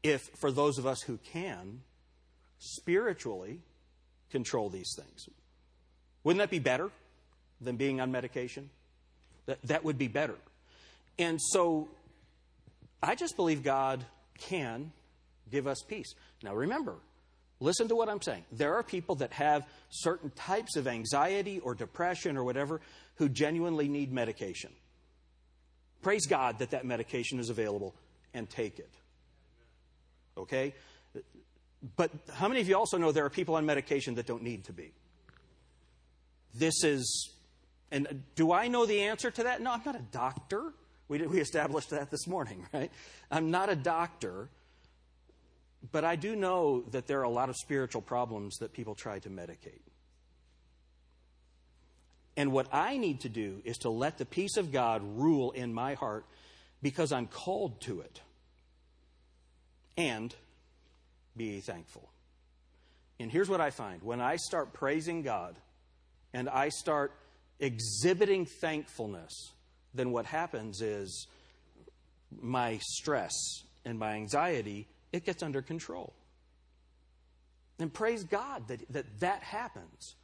if, 0.01 0.22
for 0.39 0.51
those 0.51 0.77
of 0.77 0.86
us 0.86 1.01
who 1.01 1.17
can, 1.17 1.82
spiritually 2.63 3.60
control 4.32 4.70
these 4.70 4.96
things? 4.98 5.27
Wouldn't 6.24 6.39
that 6.39 6.50
be 6.50 6.60
better 6.60 6.89
than 7.60 7.75
being 7.75 8.00
on 8.00 8.12
medication? 8.12 8.70
That, 9.46 9.62
that 9.63 9.84
would 9.84 9.98
be 9.98 10.08
better. 10.08 10.36
And 11.20 11.39
so 11.41 11.89
I 13.01 13.15
just 13.15 13.36
believe 13.36 13.63
God 13.63 14.05
can 14.39 14.91
give 15.51 15.67
us 15.67 15.84
peace. 15.88 16.15
Now 16.41 16.55
remember, 16.55 16.96
listen 17.60 17.88
to 17.89 17.96
what 17.96 18.10
I'm 18.10 18.22
saying. 18.22 18.46
There 18.51 18.75
are 18.75 18.84
people 18.84 19.15
that 19.15 19.34
have 19.34 19.67
certain 19.89 20.29
types 20.32 20.77
of 20.77 20.88
anxiety 20.88 21.60
or 21.60 21.75
depression 21.75 22.38
or 22.38 22.43
whatever 22.43 22.79
who 23.15 23.29
genuinely 23.29 23.88
need 23.88 24.12
medication. 24.12 24.72
Praise 26.01 26.25
God 26.25 26.60
that 26.60 26.72
that 26.72 26.86
medication 26.86 27.39
is 27.39 27.50
available 27.50 27.93
and 28.34 28.50
take 28.50 28.79
it. 28.79 28.89
Okay? 30.38 30.74
But 31.96 32.12
how 32.34 32.48
many 32.48 32.62
of 32.62 32.70
you 32.70 32.78
also 32.78 32.98
know 32.98 33.12
there 33.12 33.25
are 33.25 33.30
people 33.30 33.56
on 33.56 33.66
medication 33.66 34.16
that 34.16 34.25
don't 34.25 34.44
need 34.44 34.66
to 34.66 34.74
be? 34.74 34.94
This 36.54 36.84
is, 36.84 37.32
and 37.92 38.24
do 38.36 38.52
I 38.52 38.68
know 38.68 38.86
the 38.86 39.02
answer 39.02 39.32
to 39.32 39.44
that? 39.44 39.62
No, 39.62 39.72
I'm 39.72 39.82
not 39.86 39.96
a 39.96 40.04
doctor. 40.12 40.74
We, 41.10 41.22
we 41.28 41.40
established 41.40 41.90
that 41.90 42.10
this 42.10 42.25
morning, 42.28 42.66
right? 42.74 42.92
I'm 43.30 43.52
not 43.52 43.70
a 43.70 43.75
doctor, 43.75 44.50
but 45.92 46.06
I 46.06 46.16
do 46.16 46.36
know 46.36 46.84
that 46.92 47.08
there 47.08 47.20
are 47.20 47.24
a 47.24 47.30
lot 47.30 47.50
of 47.50 47.56
spiritual 47.58 48.02
problems 48.02 48.58
that 48.58 48.72
people 48.72 48.96
try 48.96 49.20
to 49.20 49.30
medicate. 49.30 49.82
And 52.38 52.52
what 52.52 52.68
I 52.74 52.98
need 52.98 53.22
to 53.22 53.30
do 53.30 53.62
is 53.63 53.78
to 53.80 53.90
let 53.90 54.18
the 54.18 54.25
peace 54.25 54.58
of 54.58 54.72
God 54.72 55.02
rule 55.04 55.52
in 55.52 55.74
my 55.74 55.94
heart 55.96 56.25
because 56.82 57.12
I'm 57.12 57.28
called 57.28 57.80
to 57.82 58.02
it. 58.02 58.22
And 59.98 60.34
be 61.36 61.60
thankful. 61.60 62.10
And 63.20 63.32
here's 63.32 63.50
what 63.50 63.62
I 63.62 63.70
find 63.70 64.02
when 64.02 64.22
I 64.22 64.36
start 64.36 64.74
praising 64.74 65.22
God 65.22 65.56
and 66.34 66.50
I 66.50 66.70
start 66.70 67.13
exhibiting 67.60 68.46
thankfulness, 68.46 69.52
then 69.94 70.12
what 70.12 70.25
happens 70.25 70.82
is 70.82 71.28
my 72.42 72.80
stress 72.82 73.32
and 73.86 74.00
my 74.00 74.13
anxiety 74.13 74.88
it 75.12 75.25
gets 75.25 75.44
under 75.44 75.62
control. 75.62 76.13
And 77.80 77.94
praise 77.94 78.24
God 78.24 78.68
that 78.68 78.82
that, 78.92 79.20
that 79.20 79.44
happens. 79.44 80.16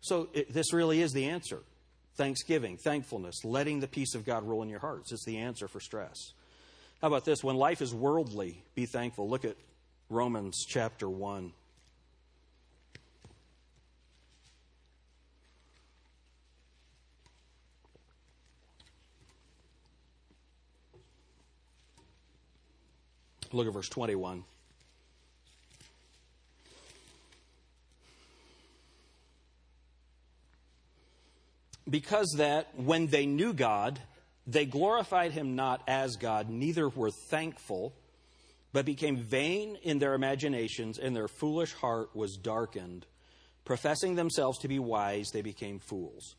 So 0.00 0.28
it, 0.32 0.52
this 0.52 0.72
really 0.72 1.02
is 1.02 1.12
the 1.12 1.26
answer. 1.26 1.62
Thanksgiving, 2.16 2.78
thankfulness, 2.78 3.44
letting 3.44 3.80
the 3.80 3.88
peace 3.88 4.14
of 4.14 4.24
God 4.24 4.44
rule 4.44 4.62
in 4.62 4.68
your 4.68 4.78
hearts. 4.78 5.12
It's 5.12 5.24
the 5.24 5.38
answer 5.38 5.68
for 5.68 5.80
stress. 5.80 6.32
How 7.02 7.08
about 7.08 7.24
this? 7.24 7.44
When 7.44 7.56
life 7.56 7.82
is 7.82 7.92
worldly, 7.92 8.62
be 8.74 8.86
thankful. 8.86 9.28
Look 9.28 9.44
at 9.44 9.56
Romans 10.08 10.64
chapter 10.64 11.08
1. 11.08 11.52
Look 23.52 23.66
at 23.66 23.72
verse 23.72 23.88
21. 23.88 24.44
Because 31.88 32.34
that 32.38 32.68
when 32.76 33.06
they 33.06 33.26
knew 33.26 33.52
God, 33.52 33.98
they 34.46 34.66
glorified 34.66 35.32
him 35.32 35.56
not 35.56 35.82
as 35.88 36.16
God, 36.16 36.50
neither 36.50 36.88
were 36.88 37.10
thankful, 37.10 37.92
but 38.72 38.84
became 38.84 39.16
vain 39.16 39.78
in 39.82 39.98
their 39.98 40.14
imaginations, 40.14 40.98
and 40.98 41.14
their 41.14 41.28
foolish 41.28 41.72
heart 41.74 42.14
was 42.14 42.36
darkened. 42.36 43.06
Professing 43.64 44.14
themselves 44.14 44.58
to 44.58 44.68
be 44.68 44.78
wise, 44.78 45.30
they 45.32 45.42
became 45.42 45.78
fools. 45.78 46.36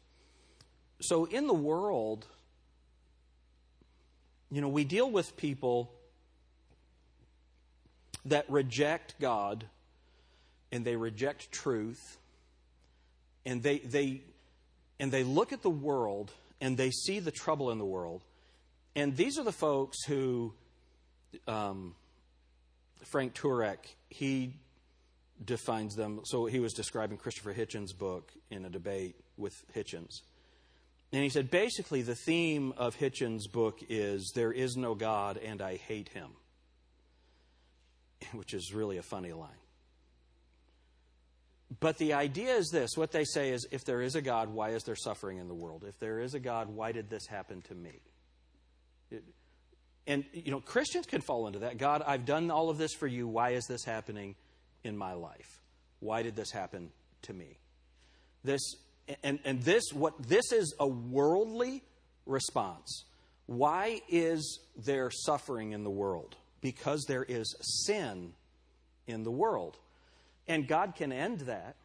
So 1.01 1.25
in 1.25 1.47
the 1.47 1.53
world, 1.53 2.25
you 4.49 4.61
know, 4.61 4.69
we 4.69 4.83
deal 4.83 5.09
with 5.09 5.35
people 5.35 5.91
that 8.25 8.49
reject 8.49 9.15
God 9.19 9.65
and 10.71 10.83
they 10.85 10.95
reject 10.95 11.51
truth 11.51 12.17
and 13.45 13.63
they, 13.63 13.79
they, 13.79 14.21
and 14.99 15.11
they 15.11 15.23
look 15.23 15.53
at 15.53 15.61
the 15.61 15.69
world 15.69 16.31
and 16.59 16.77
they 16.77 16.91
see 16.91 17.19
the 17.19 17.31
trouble 17.31 17.71
in 17.71 17.77
the 17.77 17.85
world. 17.85 18.23
And 18.95 19.15
these 19.15 19.37
are 19.37 19.43
the 19.43 19.51
folks 19.51 20.03
who, 20.05 20.53
um, 21.47 21.95
Frank 23.03 23.33
Turek, 23.33 23.77
he 24.09 24.55
defines 25.43 25.95
them. 25.95 26.21
So 26.25 26.45
he 26.45 26.59
was 26.59 26.73
describing 26.73 27.17
Christopher 27.17 27.53
Hitchens' 27.53 27.97
book 27.97 28.31
in 28.49 28.65
a 28.65 28.69
debate 28.69 29.15
with 29.37 29.53
Hitchens. 29.75 30.21
And 31.13 31.23
he 31.23 31.29
said 31.29 31.49
basically 31.49 32.01
the 32.01 32.15
theme 32.15 32.73
of 32.77 32.97
Hitchens' 32.97 33.49
book 33.49 33.79
is 33.87 34.31
There 34.35 34.51
is 34.51 34.75
no 34.75 34.95
God 34.95 35.37
and 35.37 35.61
I 35.61 35.77
hate 35.77 36.09
him 36.09 36.31
which 38.33 38.53
is 38.53 38.73
really 38.73 38.97
a 38.97 39.03
funny 39.03 39.33
line. 39.33 39.49
But 41.79 41.97
the 41.97 42.13
idea 42.13 42.55
is 42.55 42.69
this 42.71 42.91
what 42.95 43.11
they 43.11 43.25
say 43.25 43.49
is 43.49 43.67
if 43.71 43.83
there 43.83 44.01
is 44.01 44.15
a 44.15 44.21
God, 44.21 44.49
why 44.49 44.69
is 44.69 44.83
there 44.83 44.95
suffering 44.95 45.37
in 45.37 45.47
the 45.47 45.53
world? 45.53 45.83
If 45.87 45.99
there 45.99 46.19
is 46.19 46.33
a 46.33 46.39
God, 46.39 46.69
why 46.69 46.93
did 46.93 47.09
this 47.09 47.27
happen 47.27 47.61
to 47.63 47.75
me? 47.75 48.01
It, 49.11 49.23
and, 50.07 50.25
you 50.33 50.51
know, 50.51 50.59
Christians 50.61 51.05
can 51.05 51.21
fall 51.21 51.47
into 51.47 51.59
that. 51.59 51.77
God, 51.77 52.03
I've 52.05 52.25
done 52.25 52.49
all 52.49 52.69
of 52.69 52.77
this 52.77 52.93
for 52.93 53.07
you. 53.07 53.27
Why 53.27 53.51
is 53.51 53.65
this 53.67 53.83
happening 53.83 54.35
in 54.83 54.97
my 54.97 55.13
life? 55.13 55.59
Why 55.99 56.23
did 56.23 56.35
this 56.35 56.51
happen 56.51 56.89
to 57.23 57.33
me? 57.33 57.59
This, 58.43 58.61
and, 59.23 59.39
and 59.43 59.61
this, 59.61 59.91
what, 59.93 60.13
this 60.27 60.51
is 60.51 60.73
a 60.79 60.87
worldly 60.87 61.83
response. 62.25 63.05
Why 63.45 64.01
is 64.09 64.59
there 64.75 65.11
suffering 65.11 65.73
in 65.73 65.83
the 65.83 65.89
world? 65.89 66.35
because 66.61 67.05
there 67.05 67.23
is 67.23 67.55
sin 67.85 68.33
in 69.05 69.23
the 69.23 69.31
world. 69.31 69.77
And 70.47 70.67
God 70.67 70.95
can 70.95 71.11
end 71.11 71.41
that, 71.41 71.75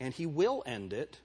and 0.00 0.12
He 0.12 0.26
will 0.26 0.62
end 0.66 0.92
it. 0.92 1.18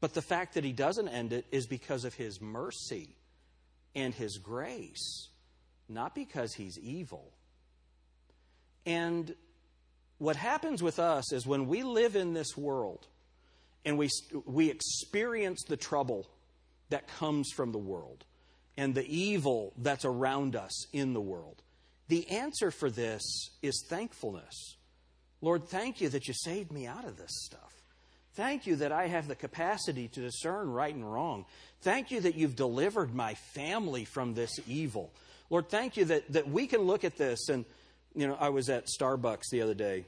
But 0.00 0.14
the 0.14 0.22
fact 0.22 0.54
that 0.54 0.64
He 0.64 0.72
doesn't 0.72 1.08
end 1.08 1.32
it 1.32 1.46
is 1.50 1.66
because 1.66 2.04
of 2.04 2.14
His 2.14 2.40
mercy 2.40 3.16
and 3.94 4.14
His 4.14 4.38
grace, 4.38 5.28
not 5.88 6.14
because 6.14 6.54
He's 6.54 6.78
evil. 6.78 7.32
And 8.86 9.34
what 10.18 10.36
happens 10.36 10.82
with 10.82 10.98
us 10.98 11.32
is 11.32 11.46
when 11.46 11.66
we 11.66 11.82
live 11.82 12.16
in 12.16 12.34
this 12.34 12.56
world 12.56 13.06
and 13.84 13.96
we, 13.96 14.08
we 14.44 14.70
experience 14.70 15.64
the 15.66 15.76
trouble 15.76 16.26
that 16.90 17.08
comes 17.08 17.50
from 17.52 17.72
the 17.72 17.78
world, 17.78 18.24
and 18.76 18.94
the 18.94 19.06
evil 19.06 19.72
that's 19.78 20.04
around 20.04 20.56
us 20.56 20.86
in 20.92 21.12
the 21.12 21.20
world. 21.20 21.62
The 22.08 22.28
answer 22.30 22.70
for 22.70 22.90
this 22.90 23.22
is 23.62 23.84
thankfulness. 23.88 24.76
Lord, 25.40 25.68
thank 25.68 26.00
you 26.00 26.08
that 26.10 26.26
you 26.26 26.34
saved 26.34 26.72
me 26.72 26.86
out 26.86 27.04
of 27.04 27.16
this 27.16 27.30
stuff. 27.44 27.69
Thank 28.34 28.66
you 28.66 28.76
that 28.76 28.92
I 28.92 29.08
have 29.08 29.26
the 29.26 29.34
capacity 29.34 30.08
to 30.08 30.20
discern 30.20 30.70
right 30.70 30.94
and 30.94 31.10
wrong. 31.10 31.46
Thank 31.82 32.10
you 32.10 32.20
that 32.20 32.36
you've 32.36 32.56
delivered 32.56 33.14
my 33.14 33.34
family 33.34 34.04
from 34.04 34.34
this 34.34 34.60
evil. 34.68 35.12
Lord, 35.50 35.68
thank 35.68 35.96
you 35.96 36.04
that, 36.06 36.32
that 36.32 36.48
we 36.48 36.66
can 36.66 36.82
look 36.82 37.04
at 37.04 37.18
this. 37.18 37.48
And, 37.48 37.64
you 38.14 38.28
know, 38.28 38.36
I 38.38 38.50
was 38.50 38.68
at 38.68 38.86
Starbucks 38.86 39.50
the 39.50 39.62
other 39.62 39.74
day. 39.74 40.04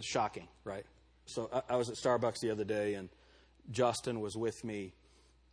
Shocking, 0.00 0.48
right? 0.64 0.84
So 1.26 1.50
I, 1.52 1.74
I 1.74 1.76
was 1.76 1.90
at 1.90 1.96
Starbucks 1.96 2.40
the 2.40 2.50
other 2.50 2.64
day, 2.64 2.94
and 2.94 3.10
Justin 3.70 4.20
was 4.20 4.36
with 4.36 4.64
me. 4.64 4.94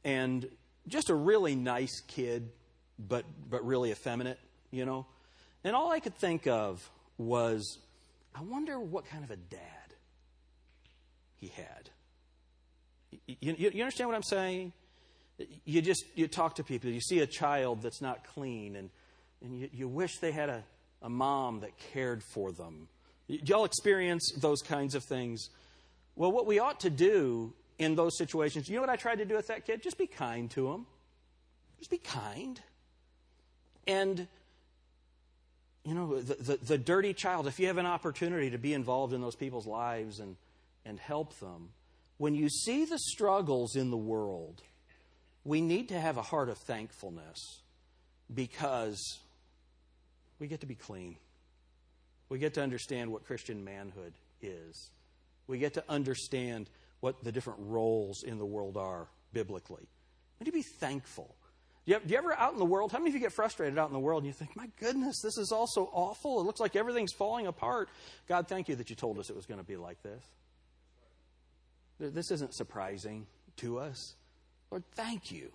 And 0.06 0.48
just 0.88 1.10
a 1.10 1.16
really 1.16 1.56
nice 1.56 2.02
kid, 2.08 2.50
but, 2.98 3.26
but 3.50 3.66
really 3.66 3.92
effeminate, 3.92 4.40
you 4.72 4.86
know? 4.86 5.06
And 5.64 5.76
all 5.76 5.92
I 5.92 6.00
could 6.00 6.16
think 6.16 6.48
of 6.48 6.90
was, 7.18 7.80
I 8.36 8.42
wonder 8.42 8.80
what 8.80 9.06
kind 9.06 9.24
of 9.24 9.32
a 9.32 9.38
dad 9.38 9.60
he 11.44 11.52
had. 11.62 11.90
You, 13.28 13.56
you, 13.58 13.72
you, 13.74 13.84
understand 13.84 14.10
what 14.10 14.16
I'm 14.16 14.24
saying? 14.24 14.74
You 15.66 15.82
just 15.82 16.06
you 16.16 16.28
talk 16.28 16.56
to 16.56 16.64
people, 16.64 16.90
you 16.90 17.02
see 17.02 17.20
a 17.20 17.28
child 17.28 17.82
that's 17.82 18.02
not 18.02 18.24
clean, 18.24 18.76
and, 18.76 18.90
and 19.44 19.60
you, 19.60 19.70
you 19.74 19.88
wish 19.88 20.18
they 20.20 20.32
had 20.32 20.50
a, 20.50 20.64
a 21.02 21.10
mom 21.10 21.60
that 21.60 21.72
cared 21.92 22.24
for 22.24 22.52
them. 22.52 22.88
Y'all 23.28 23.66
experience 23.66 24.32
those 24.40 24.62
kinds 24.62 24.96
of 24.96 25.04
things? 25.04 25.50
Well, 26.16 26.32
what 26.32 26.46
we 26.46 26.60
ought 26.60 26.80
to 26.82 26.90
do 26.90 27.54
in 27.78 27.96
those 27.96 28.18
situations, 28.18 28.70
you 28.70 28.76
know 28.76 28.82
what 28.82 28.90
I 28.90 28.96
tried 28.96 29.18
to 29.18 29.26
do 29.26 29.36
with 29.36 29.48
that 29.48 29.66
kid? 29.66 29.82
Just 29.82 29.98
be 29.98 30.08
kind 30.08 30.50
to 30.52 30.72
him. 30.72 30.86
Just 31.80 31.90
be 31.90 31.98
kind. 31.98 32.60
And, 33.88 34.28
you 35.84 35.94
know, 35.94 36.22
the, 36.22 36.36
the, 36.36 36.58
the, 36.58 36.78
dirty 36.78 37.14
child, 37.14 37.48
if 37.48 37.60
you 37.60 37.68
have 37.68 37.78
an 37.78 37.86
opportunity 37.86 38.52
to 38.52 38.58
be 38.58 38.74
involved 38.74 39.14
in 39.14 39.22
those 39.22 39.36
people's 39.36 39.68
lives 39.68 40.20
and, 40.20 40.38
and 40.86 41.00
help 41.00 41.40
them, 41.40 41.70
when 42.18 42.36
you 42.36 42.50
see 42.50 42.86
the 42.86 43.00
struggles 43.00 43.76
in 43.76 43.90
the 43.90 43.98
world, 43.98 44.62
we 45.44 45.62
need 45.62 45.90
to 45.90 46.00
have 46.00 46.18
a 46.18 46.22
heart 46.22 46.50
of 46.50 46.58
thankfulness 46.58 47.62
because 48.34 49.20
we 50.40 50.48
get 50.48 50.62
to 50.62 50.66
be 50.66 50.76
clean. 50.76 51.18
We 52.30 52.40
get 52.40 52.54
to 52.56 52.62
understand 52.62 53.12
what 53.12 53.26
Christian 53.26 53.64
manhood 53.64 54.14
is. 54.42 54.90
We 55.48 55.58
get 55.58 55.74
to 55.76 55.84
understand 55.90 56.70
what 57.02 57.24
the 57.24 57.32
different 57.32 57.60
roles 57.64 58.24
in 58.24 58.38
the 58.38 58.46
world 58.46 58.78
are 58.78 59.08
biblically. 59.34 59.88
We 60.40 60.46
need 60.46 60.52
to 60.52 60.58
be 60.58 60.64
thankful. 60.64 61.36
Do 61.86 61.92
you, 61.92 62.00
do 62.00 62.14
you, 62.14 62.18
ever 62.18 62.34
out 62.34 62.54
in 62.54 62.60
the 62.60 62.66
world, 62.66 62.94
how 62.94 63.00
many 63.00 63.10
of 63.10 63.16
you 63.16 63.20
get 63.20 63.34
frustrated 63.34 63.78
out 63.78 63.88
in 63.88 63.94
the 63.94 64.00
world 64.00 64.24
and 64.24 64.28
you 64.28 64.34
think, 64.34 64.56
my 64.56 64.70
goodness, 64.80 65.20
this 65.22 65.38
is 65.38 65.52
all 65.52 65.68
so 65.68 65.90
awful. 65.92 66.40
It 66.40 66.44
looks 66.44 66.62
like 66.62 66.78
everything's 66.78 67.12
falling 67.12 67.46
apart. 67.46 67.90
God, 68.30 68.48
thank 68.48 68.70
you 68.70 68.76
that 68.78 68.90
you 68.90 68.96
told 68.96 69.20
us 69.20 69.30
it 69.30 69.36
was 69.36 69.46
going 69.46 69.60
to 69.60 69.66
be 69.66 69.76
like 69.76 70.02
this. 70.02 70.24
This 72.12 72.32
isn't 72.32 72.54
surprising 72.54 73.28
to 73.58 73.80
us. 73.80 74.16
Lord, 74.72 74.84
thank 74.96 75.32
you. 75.32 75.52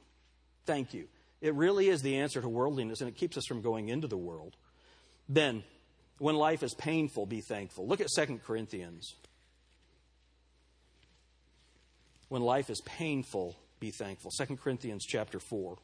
Thank 0.64 0.95
you. 0.95 1.09
It 1.40 1.55
really 1.55 1.88
is 1.88 2.02
the 2.02 2.17
answer 2.17 2.40
to 2.40 2.49
worldliness, 2.49 3.00
and 3.00 3.09
it 3.09 3.17
keeps 3.17 3.37
us 3.37 3.47
from 3.47 3.61
going 3.61 3.88
into 3.88 4.09
the 4.09 4.17
world. 4.17 4.57
Then, 5.28 5.62
when 6.19 6.37
life 6.37 6.62
is 6.62 6.75
painful, 6.75 7.26
be 7.26 7.40
thankful. 7.40 7.87
Look 7.87 8.00
at 8.00 8.09
2 8.14 8.40
Corinthians. 8.45 9.14
When 12.28 12.43
life 12.43 12.71
is 12.71 12.81
painful, 12.83 13.57
be 13.81 13.90
thankful. 13.90 14.31
2 14.31 14.57
Corinthians 14.57 15.05
chapter 15.07 15.38
4. 15.38 15.78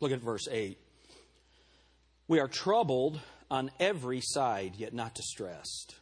Look 0.00 0.12
at 0.12 0.20
verse 0.20 0.46
8. 0.50 0.78
We 2.28 2.40
are 2.40 2.48
troubled 2.48 3.20
on 3.50 3.70
every 3.80 4.20
side, 4.20 4.74
yet 4.76 4.92
not 4.92 5.14
distressed. 5.14 5.96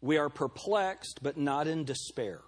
We 0.00 0.18
are 0.18 0.28
perplexed, 0.28 1.20
but 1.22 1.38
not 1.38 1.68
in 1.68 1.84
despair. 1.84 2.40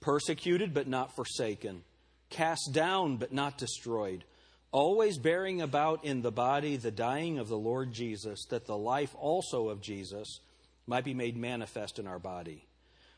Persecuted, 0.00 0.74
but 0.74 0.88
not 0.88 1.14
forsaken. 1.14 1.84
Cast 2.28 2.72
down, 2.72 3.18
but 3.18 3.32
not 3.32 3.56
destroyed. 3.56 4.24
Always 4.72 5.16
bearing 5.16 5.62
about 5.62 6.04
in 6.04 6.20
the 6.22 6.32
body 6.32 6.76
the 6.76 6.90
dying 6.90 7.38
of 7.38 7.48
the 7.48 7.56
Lord 7.56 7.92
Jesus, 7.92 8.44
that 8.50 8.66
the 8.66 8.76
life 8.76 9.14
also 9.16 9.68
of 9.68 9.80
Jesus 9.80 10.40
might 10.88 11.04
be 11.04 11.14
made 11.14 11.36
manifest 11.36 12.00
in 12.00 12.08
our 12.08 12.18
body. 12.18 12.66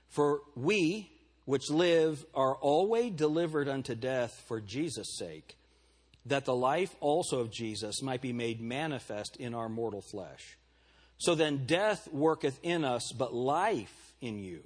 For 0.08 0.40
we, 0.54 1.10
which 1.46 1.70
live, 1.70 2.24
are 2.34 2.54
always 2.54 3.12
delivered 3.14 3.68
unto 3.68 3.94
death 3.94 4.44
for 4.46 4.60
Jesus' 4.60 5.16
sake 5.18 5.56
that 6.26 6.44
the 6.44 6.54
life 6.54 6.94
also 7.00 7.40
of 7.40 7.50
Jesus 7.50 8.02
might 8.02 8.20
be 8.20 8.32
made 8.32 8.60
manifest 8.60 9.36
in 9.36 9.54
our 9.54 9.68
mortal 9.68 10.02
flesh. 10.02 10.56
So 11.18 11.34
then 11.34 11.66
death 11.66 12.08
worketh 12.12 12.58
in 12.62 12.84
us, 12.84 13.12
but 13.12 13.34
life 13.34 14.14
in 14.20 14.38
you. 14.38 14.60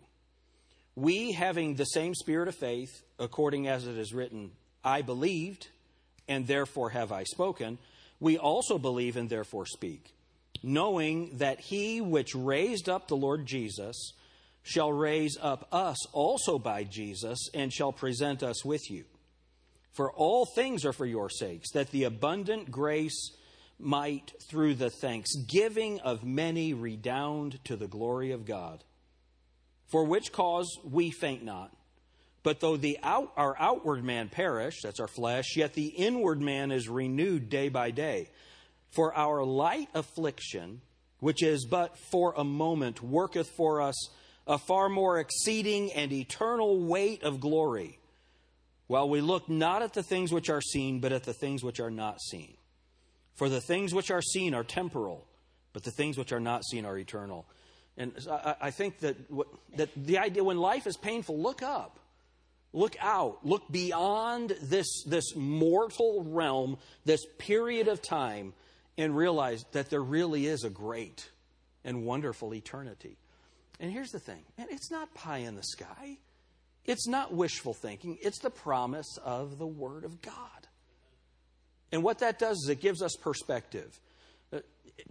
We, 0.96 1.32
having 1.32 1.74
the 1.74 1.84
same 1.84 2.14
spirit 2.14 2.48
of 2.48 2.54
faith, 2.54 3.02
according 3.18 3.66
as 3.66 3.86
it 3.86 3.98
is 3.98 4.14
written, 4.14 4.52
I 4.84 5.02
believed, 5.02 5.68
and 6.28 6.46
therefore 6.46 6.90
have 6.90 7.10
I 7.10 7.24
spoken, 7.24 7.78
we 8.20 8.38
also 8.38 8.78
believe 8.78 9.16
and 9.16 9.28
therefore 9.28 9.66
speak, 9.66 10.14
knowing 10.62 11.38
that 11.38 11.60
he 11.60 12.00
which 12.00 12.34
raised 12.34 12.88
up 12.88 13.08
the 13.08 13.16
Lord 13.16 13.46
Jesus 13.46 14.12
shall 14.62 14.92
raise 14.92 15.36
up 15.42 15.68
us 15.72 16.06
also 16.12 16.58
by 16.58 16.84
Jesus, 16.84 17.50
and 17.52 17.72
shall 17.72 17.92
present 17.92 18.42
us 18.42 18.64
with 18.64 18.90
you. 18.90 19.04
For 19.94 20.12
all 20.12 20.44
things 20.44 20.84
are 20.84 20.92
for 20.92 21.06
your 21.06 21.30
sakes, 21.30 21.70
that 21.70 21.90
the 21.90 22.04
abundant 22.04 22.70
grace 22.70 23.30
might, 23.78 24.32
through 24.48 24.74
the 24.74 24.90
thanksgiving 24.90 26.00
of 26.00 26.24
many, 26.24 26.74
redound 26.74 27.64
to 27.64 27.76
the 27.76 27.86
glory 27.86 28.32
of 28.32 28.44
God. 28.44 28.82
For 29.86 30.04
which 30.04 30.32
cause 30.32 30.78
we 30.84 31.12
faint 31.12 31.44
not. 31.44 31.72
But 32.42 32.58
though 32.58 32.78
out, 33.04 33.32
our 33.36 33.56
outward 33.58 34.04
man 34.04 34.28
perish, 34.28 34.82
that's 34.82 35.00
our 35.00 35.08
flesh, 35.08 35.56
yet 35.56 35.74
the 35.74 35.86
inward 35.86 36.40
man 36.40 36.72
is 36.72 36.88
renewed 36.88 37.48
day 37.48 37.68
by 37.68 37.92
day. 37.92 38.30
For 38.90 39.16
our 39.16 39.44
light 39.44 39.88
affliction, 39.94 40.80
which 41.20 41.42
is 41.42 41.66
but 41.66 41.96
for 42.10 42.34
a 42.36 42.44
moment, 42.44 43.00
worketh 43.00 43.48
for 43.50 43.80
us 43.80 44.08
a 44.46 44.58
far 44.58 44.88
more 44.88 45.20
exceeding 45.20 45.92
and 45.92 46.12
eternal 46.12 46.80
weight 46.80 47.22
of 47.22 47.40
glory 47.40 47.98
while 48.86 49.08
we 49.08 49.20
look 49.20 49.48
not 49.48 49.82
at 49.82 49.94
the 49.94 50.02
things 50.02 50.32
which 50.32 50.50
are 50.50 50.60
seen, 50.60 51.00
but 51.00 51.12
at 51.12 51.24
the 51.24 51.32
things 51.32 51.62
which 51.62 51.80
are 51.80 51.90
not 51.90 52.20
seen. 52.20 52.56
For 53.34 53.48
the 53.48 53.60
things 53.60 53.94
which 53.94 54.10
are 54.10 54.22
seen 54.22 54.54
are 54.54 54.64
temporal, 54.64 55.26
but 55.72 55.82
the 55.82 55.90
things 55.90 56.16
which 56.16 56.32
are 56.32 56.40
not 56.40 56.64
seen 56.64 56.84
are 56.84 56.96
eternal. 56.96 57.46
And 57.96 58.12
I, 58.60 58.70
think 58.70 59.00
that, 59.00 59.16
that 59.76 59.90
the 59.96 60.18
idea 60.18 60.42
when 60.42 60.58
life 60.58 60.86
is 60.86 60.96
painful, 60.96 61.40
look 61.40 61.62
up. 61.62 61.98
Look 62.72 62.96
out. 63.00 63.46
Look 63.46 63.70
beyond 63.70 64.56
this, 64.62 65.04
this 65.04 65.36
mortal 65.36 66.24
realm, 66.26 66.78
this 67.04 67.24
period 67.38 67.86
of 67.86 68.02
time, 68.02 68.52
and 68.98 69.16
realize 69.16 69.64
that 69.72 69.90
there 69.90 70.02
really 70.02 70.46
is 70.46 70.64
a 70.64 70.70
great 70.70 71.30
and 71.84 72.04
wonderful 72.04 72.52
eternity. 72.52 73.16
And 73.78 73.92
here's 73.92 74.10
the 74.10 74.20
thing, 74.20 74.42
man, 74.58 74.68
it's 74.70 74.90
not 74.90 75.14
pie 75.14 75.38
in 75.38 75.54
the 75.54 75.62
sky. 75.62 76.18
It's 76.84 77.06
not 77.06 77.32
wishful 77.32 77.74
thinking, 77.74 78.18
it's 78.20 78.40
the 78.40 78.50
promise 78.50 79.18
of 79.24 79.58
the 79.58 79.66
Word 79.66 80.04
of 80.04 80.20
God. 80.20 80.34
And 81.92 82.02
what 82.02 82.18
that 82.18 82.38
does 82.38 82.56
is 82.58 82.68
it 82.68 82.80
gives 82.80 83.02
us 83.02 83.14
perspective. 83.20 84.00
Uh, 84.52 84.58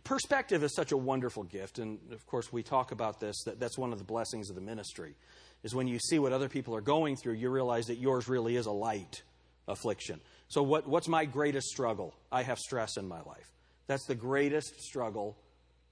perspective 0.04 0.64
is 0.64 0.76
such 0.76 0.92
a 0.92 0.98
wonderful 0.98 1.44
gift, 1.44 1.80
and 1.80 2.00
of 2.12 2.26
course, 2.28 2.52
we 2.52 2.62
talk 2.62 2.92
about 2.92 3.20
this. 3.20 3.44
That, 3.46 3.60
that's 3.60 3.78
one 3.78 3.94
of 3.94 4.00
the 4.00 4.04
blessings 4.04 4.50
of 4.50 4.56
the 4.56 4.62
ministry, 4.62 5.16
is 5.64 5.74
when 5.74 5.88
you 5.88 5.98
see 5.98 6.20
what 6.20 6.34
other 6.34 6.50
people 6.50 6.76
are 6.76 6.82
going 6.82 7.16
through, 7.16 7.34
you 7.34 7.50
realize 7.50 7.86
that 7.86 7.98
yours 7.98 8.28
really 8.28 8.56
is 8.56 8.66
a 8.66 8.72
light 8.72 9.24
affliction. 9.68 10.20
So, 10.50 10.62
what, 10.62 10.88
what's 10.88 11.08
my 11.08 11.26
greatest 11.26 11.68
struggle? 11.68 12.14
I 12.32 12.44
have 12.44 12.60
stress 12.60 12.98
in 12.98 13.08
my 13.08 13.22
life. 13.22 13.50
That's 13.88 14.06
the 14.06 14.16
greatest 14.16 14.82
struggle 14.82 15.38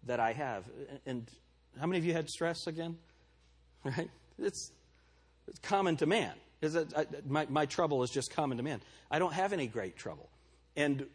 that 0.04 0.20
I 0.20 0.34
have. 0.34 0.66
And 1.06 1.30
how 1.80 1.88
many 1.88 2.00
of 2.00 2.06
you 2.06 2.14
had 2.14 2.30
stress 2.30 2.68
again? 2.68 2.98
Right? 3.84 4.12
It's 4.38 4.72
it's 5.52 5.60
common 5.60 5.98
to 5.98 6.06
man. 6.06 6.32
Is 6.62 6.76
it, 6.76 6.94
I, 6.96 7.06
my, 7.28 7.46
my 7.50 7.66
trouble 7.66 8.04
is 8.04 8.10
just 8.10 8.34
common 8.34 8.58
to 8.58 8.64
man. 8.64 8.82
I 9.10 9.20
don't 9.20 9.34
have 9.34 9.52
any 9.52 9.68
great 9.68 9.98
trouble. 9.98 10.30
And 10.78 11.06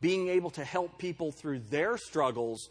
being 0.00 0.28
able 0.28 0.50
to 0.50 0.64
help 0.64 0.98
people 0.98 1.30
through 1.30 1.60
their 1.60 1.96
struggles 1.96 2.68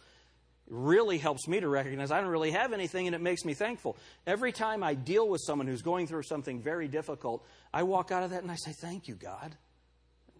really 0.68 1.18
helps 1.18 1.48
me 1.48 1.62
to 1.62 1.70
recognize 1.70 2.12
I 2.12 2.20
don't 2.20 2.30
really 2.30 2.52
have 2.52 2.74
anything 2.74 3.08
and 3.08 3.16
it 3.16 3.22
makes 3.22 3.46
me 3.46 3.54
thankful. 3.54 3.96
Every 4.28 4.52
time 4.52 4.84
I 4.84 4.94
deal 4.94 5.28
with 5.28 5.42
someone 5.46 5.68
who's 5.68 5.82
going 5.82 6.06
through 6.06 6.24
something 6.24 6.62
very 6.62 6.90
difficult, 6.90 7.46
I 7.74 7.84
walk 7.84 8.12
out 8.12 8.24
of 8.24 8.32
that 8.32 8.44
and 8.44 8.52
I 8.52 8.56
say, 8.56 8.74
Thank 8.74 9.08
you, 9.08 9.16
God. 9.16 9.56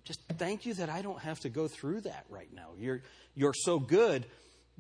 Just 0.04 0.22
thank 0.38 0.66
you 0.66 0.74
that 0.76 0.90
I 0.90 1.02
don't 1.02 1.20
have 1.22 1.40
to 1.42 1.50
go 1.50 1.68
through 1.70 2.02
that 2.02 2.26
right 2.30 2.52
now. 2.54 2.72
You're, 2.78 3.02
you're 3.34 3.54
so 3.54 3.80
good. 3.80 4.26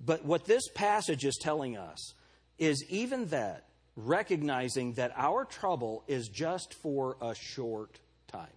But 0.03 0.25
what 0.25 0.45
this 0.45 0.67
passage 0.73 1.23
is 1.23 1.37
telling 1.41 1.77
us 1.77 2.13
is 2.57 2.83
even 2.89 3.27
that 3.27 3.68
recognizing 3.95 4.93
that 4.93 5.11
our 5.15 5.45
trouble 5.45 6.03
is 6.07 6.29
just 6.29 6.73
for 6.73 7.17
a 7.21 7.35
short 7.35 7.99
time. 8.27 8.47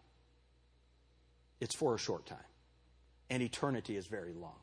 It's 1.61 1.75
for 1.75 1.95
a 1.95 1.99
short 1.99 2.27
time. 2.27 2.39
And 3.31 3.43
eternity 3.43 3.97
is 3.97 4.07
very 4.07 4.35
long. 4.35 4.57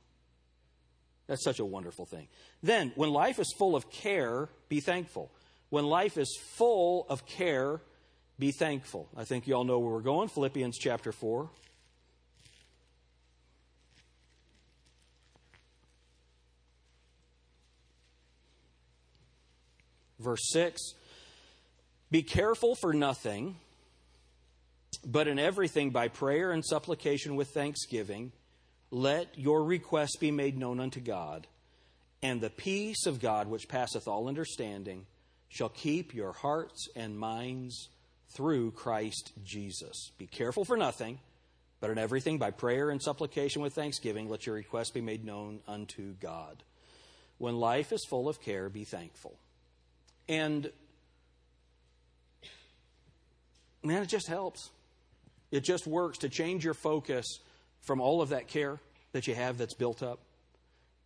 That's 1.27 1.43
such 1.43 1.59
a 1.59 1.65
wonderful 1.65 2.05
thing. 2.05 2.27
Then, 2.63 2.91
when 2.95 3.11
life 3.11 3.39
is 3.39 3.53
full 3.57 3.75
of 3.75 3.91
care, 3.91 4.49
be 4.67 4.79
thankful. 4.79 5.31
When 5.69 5.85
life 5.85 6.17
is 6.17 6.37
full 6.41 7.05
of 7.07 7.25
care, 7.25 7.81
be 8.39 8.51
thankful. 8.51 9.07
I 9.15 9.25
think 9.25 9.47
you 9.47 9.53
all 9.53 9.63
know 9.63 9.79
where 9.79 9.93
we're 9.93 10.01
going. 10.01 10.29
Philippians 10.29 10.77
chapter 10.77 11.11
4. 11.11 11.49
Verse 20.29 20.51
6 20.51 20.93
Be 22.11 22.21
careful 22.21 22.75
for 22.75 22.93
nothing, 22.93 23.55
but 25.03 25.27
in 25.27 25.39
everything 25.39 25.89
by 25.89 26.07
prayer 26.07 26.51
and 26.51 26.63
supplication 26.63 27.35
with 27.35 27.47
thanksgiving, 27.47 28.31
let 28.91 29.39
your 29.39 29.63
requests 29.63 30.17
be 30.17 30.29
made 30.29 30.55
known 30.55 30.79
unto 30.79 30.99
God, 30.99 31.47
and 32.21 32.39
the 32.39 32.51
peace 32.51 33.07
of 33.07 33.19
God, 33.19 33.47
which 33.47 33.67
passeth 33.67 34.07
all 34.07 34.27
understanding, 34.27 35.07
shall 35.47 35.69
keep 35.69 36.13
your 36.13 36.33
hearts 36.33 36.87
and 36.95 37.17
minds 37.17 37.89
through 38.27 38.69
Christ 38.73 39.31
Jesus. 39.43 40.11
Be 40.19 40.27
careful 40.27 40.63
for 40.63 40.77
nothing, 40.77 41.17
but 41.79 41.89
in 41.89 41.97
everything 41.97 42.37
by 42.37 42.51
prayer 42.51 42.91
and 42.91 43.01
supplication 43.01 43.63
with 43.63 43.73
thanksgiving, 43.73 44.29
let 44.29 44.45
your 44.45 44.53
requests 44.53 44.91
be 44.91 45.01
made 45.01 45.25
known 45.25 45.61
unto 45.67 46.13
God. 46.13 46.61
When 47.39 47.57
life 47.57 47.91
is 47.91 48.05
full 48.07 48.29
of 48.29 48.39
care, 48.43 48.69
be 48.69 48.83
thankful. 48.83 49.39
And 50.29 50.71
man, 53.83 54.03
it 54.03 54.09
just 54.09 54.27
helps. 54.27 54.69
It 55.51 55.63
just 55.63 55.87
works 55.87 56.19
to 56.19 56.29
change 56.29 56.63
your 56.63 56.75
focus 56.75 57.25
from 57.81 57.99
all 57.99 58.21
of 58.21 58.29
that 58.29 58.47
care 58.47 58.79
that 59.11 59.27
you 59.27 59.33
have 59.33 59.57
that's 59.57 59.73
built 59.73 60.03
up 60.03 60.19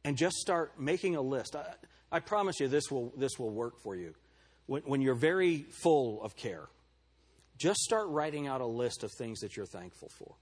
and 0.04 0.18
just 0.18 0.36
start 0.36 0.80
making 0.80 1.16
a 1.16 1.22
list. 1.22 1.56
I, 1.56 1.66
I 2.12 2.20
promise 2.20 2.60
you 2.60 2.68
this 2.68 2.92
will, 2.92 3.14
this 3.16 3.40
will 3.40 3.52
work 3.52 3.80
for 3.82 3.96
you. 3.96 4.14
When, 4.66 4.82
when 4.84 5.02
you're 5.02 5.16
very 5.16 5.66
full 5.82 6.22
of 6.22 6.36
care, 6.36 6.68
just 7.58 7.80
start 7.80 8.08
writing 8.10 8.48
out 8.48 8.60
a 8.60 8.66
list 8.66 9.04
of 9.04 9.12
things 9.14 9.40
that 9.40 9.56
you're 9.56 9.66
thankful 9.66 10.10
for 10.10 10.36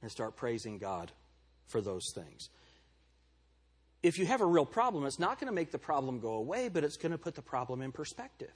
and 0.00 0.10
start 0.10 0.36
praising 0.36 0.78
God 0.78 1.12
for 1.66 1.82
those 1.82 2.10
things. 2.14 2.48
If 4.02 4.18
you 4.18 4.26
have 4.26 4.40
a 4.40 4.46
real 4.46 4.66
problem, 4.66 5.04
it's 5.06 5.18
not 5.18 5.40
going 5.40 5.48
to 5.48 5.54
make 5.54 5.72
the 5.72 5.78
problem 5.78 6.20
go 6.20 6.34
away, 6.34 6.68
but 6.68 6.84
it's 6.84 6.96
going 6.96 7.12
to 7.12 7.18
put 7.18 7.34
the 7.34 7.42
problem 7.42 7.82
in 7.82 7.92
perspective. 7.92 8.52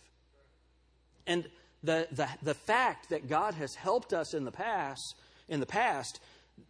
And 1.26 1.48
the, 1.83 2.07
the, 2.12 2.28
the 2.42 2.55
fact 2.55 3.11
that 3.11 3.28
God 3.28 3.55
has 3.55 3.74
helped 3.74 4.12
us 4.12 4.35
in 4.35 4.44
the 4.44 4.52
past, 4.52 5.16
in 5.48 5.61
the 5.61 5.66
past, 5.66 6.20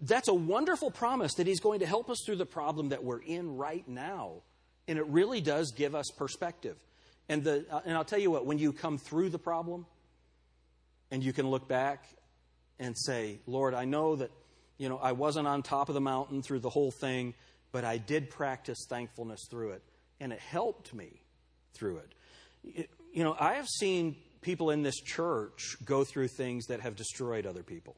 that's 0.00 0.28
a 0.28 0.35
wonderful 0.35 0.90
promise 0.90 1.35
that 1.35 1.46
He's 1.46 1.61
going 1.61 1.80
to 1.80 1.87
help 1.87 2.08
us 2.08 2.22
through 2.24 2.37
the 2.37 2.46
problem 2.46 2.90
that 2.90 3.04
we're 3.04 3.20
in 3.20 3.56
right 3.56 3.87
now. 3.87 4.42
And 4.88 4.98
it 4.98 5.06
really 5.06 5.40
does 5.40 5.72
give 5.72 5.94
us 5.94 6.11
perspective. 6.16 6.76
And, 7.28 7.44
the, 7.44 7.66
uh, 7.70 7.80
and 7.85 7.96
I'll 7.96 8.04
tell 8.04 8.18
you 8.18 8.30
what, 8.30 8.46
when 8.46 8.58
you 8.58 8.72
come 8.72 8.98
through 8.98 9.30
the 9.30 9.38
problem 9.38 9.87
and 11.11 11.22
you 11.22 11.32
can 11.32 11.48
look 11.48 11.68
back 11.68 12.06
and 12.78 12.96
say, 12.98 13.38
Lord, 13.46 13.74
I 13.74 13.85
know 13.85 14.16
that 14.16 14.30
you 14.82 14.88
know, 14.88 14.98
I 14.98 15.12
wasn't 15.12 15.46
on 15.46 15.62
top 15.62 15.88
of 15.88 15.94
the 15.94 16.00
mountain 16.00 16.42
through 16.42 16.58
the 16.58 16.68
whole 16.68 16.90
thing, 16.90 17.35
but 17.72 17.85
I 17.85 17.98
did 17.98 18.30
practice 18.30 18.87
thankfulness 18.88 19.46
through 19.50 19.70
it. 19.70 19.82
And 20.20 20.32
it 20.32 20.38
helped 20.38 20.94
me 20.94 21.20
through 21.74 21.98
it. 21.98 22.88
You 23.12 23.24
know, 23.24 23.35
I 23.38 23.54
have 23.54 23.66
seen 23.66 24.16
people 24.40 24.70
in 24.70 24.82
this 24.82 25.00
church 25.00 25.76
go 25.85 26.04
through 26.04 26.28
things 26.28 26.66
that 26.66 26.80
have 26.80 26.94
destroyed 26.94 27.46
other 27.46 27.62
people. 27.62 27.96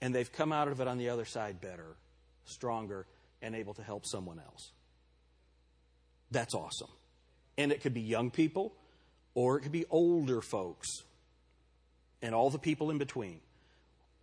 And 0.00 0.14
they've 0.14 0.30
come 0.30 0.52
out 0.52 0.68
of 0.68 0.80
it 0.80 0.88
on 0.88 0.98
the 0.98 1.10
other 1.10 1.24
side 1.24 1.60
better, 1.60 1.96
stronger, 2.44 3.06
and 3.42 3.54
able 3.54 3.74
to 3.74 3.82
help 3.82 4.06
someone 4.06 4.40
else. 4.40 4.72
That's 6.30 6.54
awesome. 6.54 6.90
And 7.56 7.70
it 7.72 7.80
could 7.80 7.94
be 7.94 8.00
young 8.00 8.30
people, 8.30 8.72
or 9.34 9.58
it 9.58 9.62
could 9.62 9.72
be 9.72 9.86
older 9.90 10.40
folks, 10.40 10.88
and 12.22 12.34
all 12.34 12.50
the 12.50 12.58
people 12.58 12.90
in 12.90 12.98
between. 12.98 13.40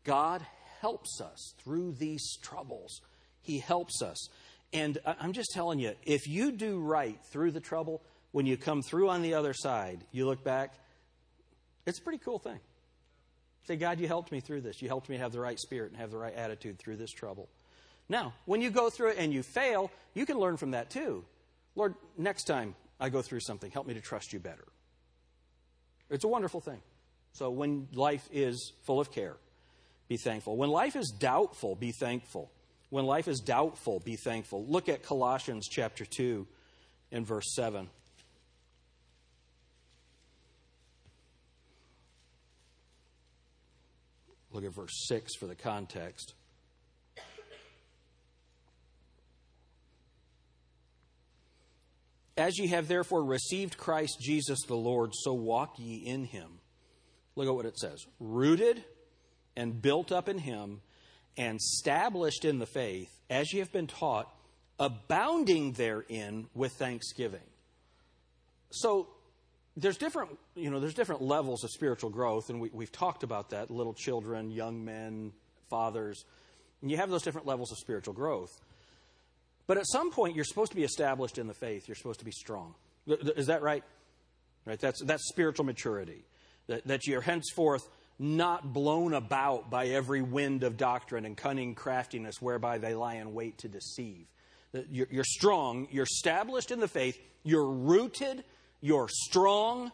God 0.04 0.46
helps 0.82 1.20
us 1.22 1.54
through 1.64 1.94
these 1.94 2.38
troubles. 2.42 3.02
He 3.46 3.60
helps 3.60 4.02
us. 4.02 4.28
And 4.74 4.98
I'm 5.06 5.34
just 5.34 5.52
telling 5.54 5.80
you, 5.80 5.94
if 6.04 6.28
you 6.28 6.52
do 6.52 6.80
right 6.80 7.18
through 7.32 7.52
the 7.52 7.60
trouble, 7.60 8.02
when 8.32 8.46
you 8.46 8.58
come 8.58 8.82
through 8.82 9.10
on 9.10 9.22
the 9.22 9.36
other 9.36 9.54
side, 9.54 10.04
you 10.12 10.26
look 10.26 10.44
back, 10.44 10.74
it's 11.86 12.00
a 12.00 12.02
pretty 12.02 12.20
cool 12.24 12.40
thing. 12.40 12.60
Say, 13.68 13.78
God, 13.78 14.00
you 14.00 14.08
helped 14.08 14.32
me 14.32 14.42
through 14.42 14.62
this. 14.62 14.82
You 14.82 14.88
helped 14.88 15.10
me 15.10 15.18
have 15.18 15.32
the 15.32 15.40
right 15.40 15.60
spirit 15.60 15.92
and 15.92 16.00
have 16.00 16.12
the 16.12 16.18
right 16.18 16.34
attitude 16.34 16.78
through 16.78 16.98
this 16.98 17.12
trouble. 17.12 17.48
Now, 18.10 18.34
when 18.46 18.62
you 18.62 18.70
go 18.70 18.90
through 18.90 19.12
it 19.12 19.18
and 19.18 19.34
you 19.34 19.42
fail, 19.42 19.92
you 20.14 20.26
can 20.26 20.38
learn 20.38 20.58
from 20.58 20.72
that 20.72 20.90
too. 20.90 21.24
Lord, 21.76 21.96
next 22.18 22.44
time 22.44 22.76
I 23.00 23.10
go 23.10 23.22
through 23.22 23.40
something, 23.40 23.72
help 23.72 23.88
me 23.88 23.94
to 23.94 24.02
trust 24.02 24.34
you 24.34 24.40
better. 24.40 24.66
It's 26.10 26.24
a 26.24 26.28
wonderful 26.28 26.62
thing. 26.62 26.82
So 27.34 27.50
when 27.50 27.88
life 27.94 28.28
is 28.32 28.74
full 28.84 29.00
of 29.00 29.12
care, 29.12 29.38
be 30.08 30.18
thankful. 30.18 30.56
When 30.56 30.70
life 30.70 30.96
is 30.96 31.12
doubtful, 31.18 31.76
be 31.76 31.92
thankful. 31.92 32.52
When 32.90 33.06
life 33.06 33.28
is 33.28 33.40
doubtful, 33.40 34.00
be 34.00 34.16
thankful. 34.16 34.66
Look 34.68 34.90
at 34.90 35.04
Colossians 35.04 35.68
chapter 35.70 36.06
2 36.06 36.48
and 37.12 37.26
verse 37.26 37.54
7. 37.56 37.90
Look 44.52 44.64
at 44.64 44.74
verse 44.74 45.06
6 45.08 45.36
for 45.36 45.48
the 45.48 45.56
context. 45.56 46.34
As 52.38 52.58
ye 52.58 52.68
have 52.68 52.88
therefore 52.88 53.24
received 53.24 53.78
Christ 53.78 54.18
Jesus 54.22 54.60
the 54.68 54.76
Lord, 54.76 55.12
so 55.14 55.34
walk 55.34 55.80
ye 55.80 55.98
in 56.06 56.26
him. 56.26 56.60
Look 57.36 57.48
at 57.48 57.56
what 57.56 57.66
it 57.66 57.78
says 57.78 58.06
rooted 58.20 58.84
and 59.56 59.82
built 59.82 60.12
up 60.12 60.30
in 60.30 60.38
him 60.38 60.82
and 61.38 61.58
established 61.58 62.46
in 62.46 62.60
the 62.60 62.66
faith 62.66 63.12
as 63.30 63.52
ye 63.54 63.60
have 63.60 63.72
been 63.72 63.88
taught, 63.88 64.34
abounding 64.80 65.74
therein 65.74 66.48
with 66.54 66.74
thanksgiving. 66.74 67.40
So 68.72 69.08
there's 69.78 69.98
different, 69.98 70.38
you 70.56 70.70
know, 70.70 70.80
there's 70.80 70.94
different 70.94 71.22
levels 71.22 71.64
of 71.64 71.72
spiritual 71.72 72.10
growth, 72.10 72.50
and 72.50 72.60
we, 72.62 72.70
we've 72.74 72.92
talked 72.92 73.24
about 73.24 73.50
that 73.50 73.70
little 73.70 73.94
children, 73.94 74.52
young 74.52 74.84
men, 74.86 75.32
fathers. 75.70 76.26
And 76.82 76.92
you 76.92 76.98
have 76.98 77.10
those 77.10 77.24
different 77.24 77.48
levels 77.48 77.72
of 77.72 77.78
spiritual 77.78 78.14
growth. 78.14 78.62
But 79.68 79.78
at 79.78 79.88
some 79.88 80.12
point, 80.12 80.36
you're 80.36 80.46
supposed 80.46 80.72
to 80.72 80.76
be 80.76 80.84
established 80.84 81.38
in 81.38 81.48
the 81.48 81.54
faith. 81.54 81.88
You're 81.88 81.96
supposed 81.96 82.20
to 82.20 82.26
be 82.26 82.32
strong. 82.32 82.76
Is 83.08 83.48
that 83.48 83.62
right? 83.62 83.84
Right. 84.66 84.80
That's 84.80 85.04
that's 85.04 85.28
spiritual 85.28 85.66
maturity. 85.66 86.26
That, 86.68 86.88
that 86.88 87.06
you're 87.06 87.22
henceforth 87.22 87.88
not 88.18 88.74
blown 88.74 89.14
about 89.14 89.70
by 89.70 89.88
every 89.88 90.22
wind 90.22 90.64
of 90.64 90.78
doctrine 90.78 91.26
and 91.26 91.36
cunning 91.36 91.76
craftiness 91.76 92.42
whereby 92.42 92.78
they 92.78 92.94
lie 92.94 93.16
in 93.16 93.34
wait 93.34 93.58
to 93.60 93.68
deceive. 93.68 94.28
You're, 94.90 95.24
strong, 95.24 95.88
you're 95.92 96.04
established 96.04 96.72
in 96.72 96.80
the 96.80 96.88
faith, 96.88 97.18
you're 97.44 97.70
rooted, 97.70 98.44
you're 98.82 99.08
strong. 99.10 99.92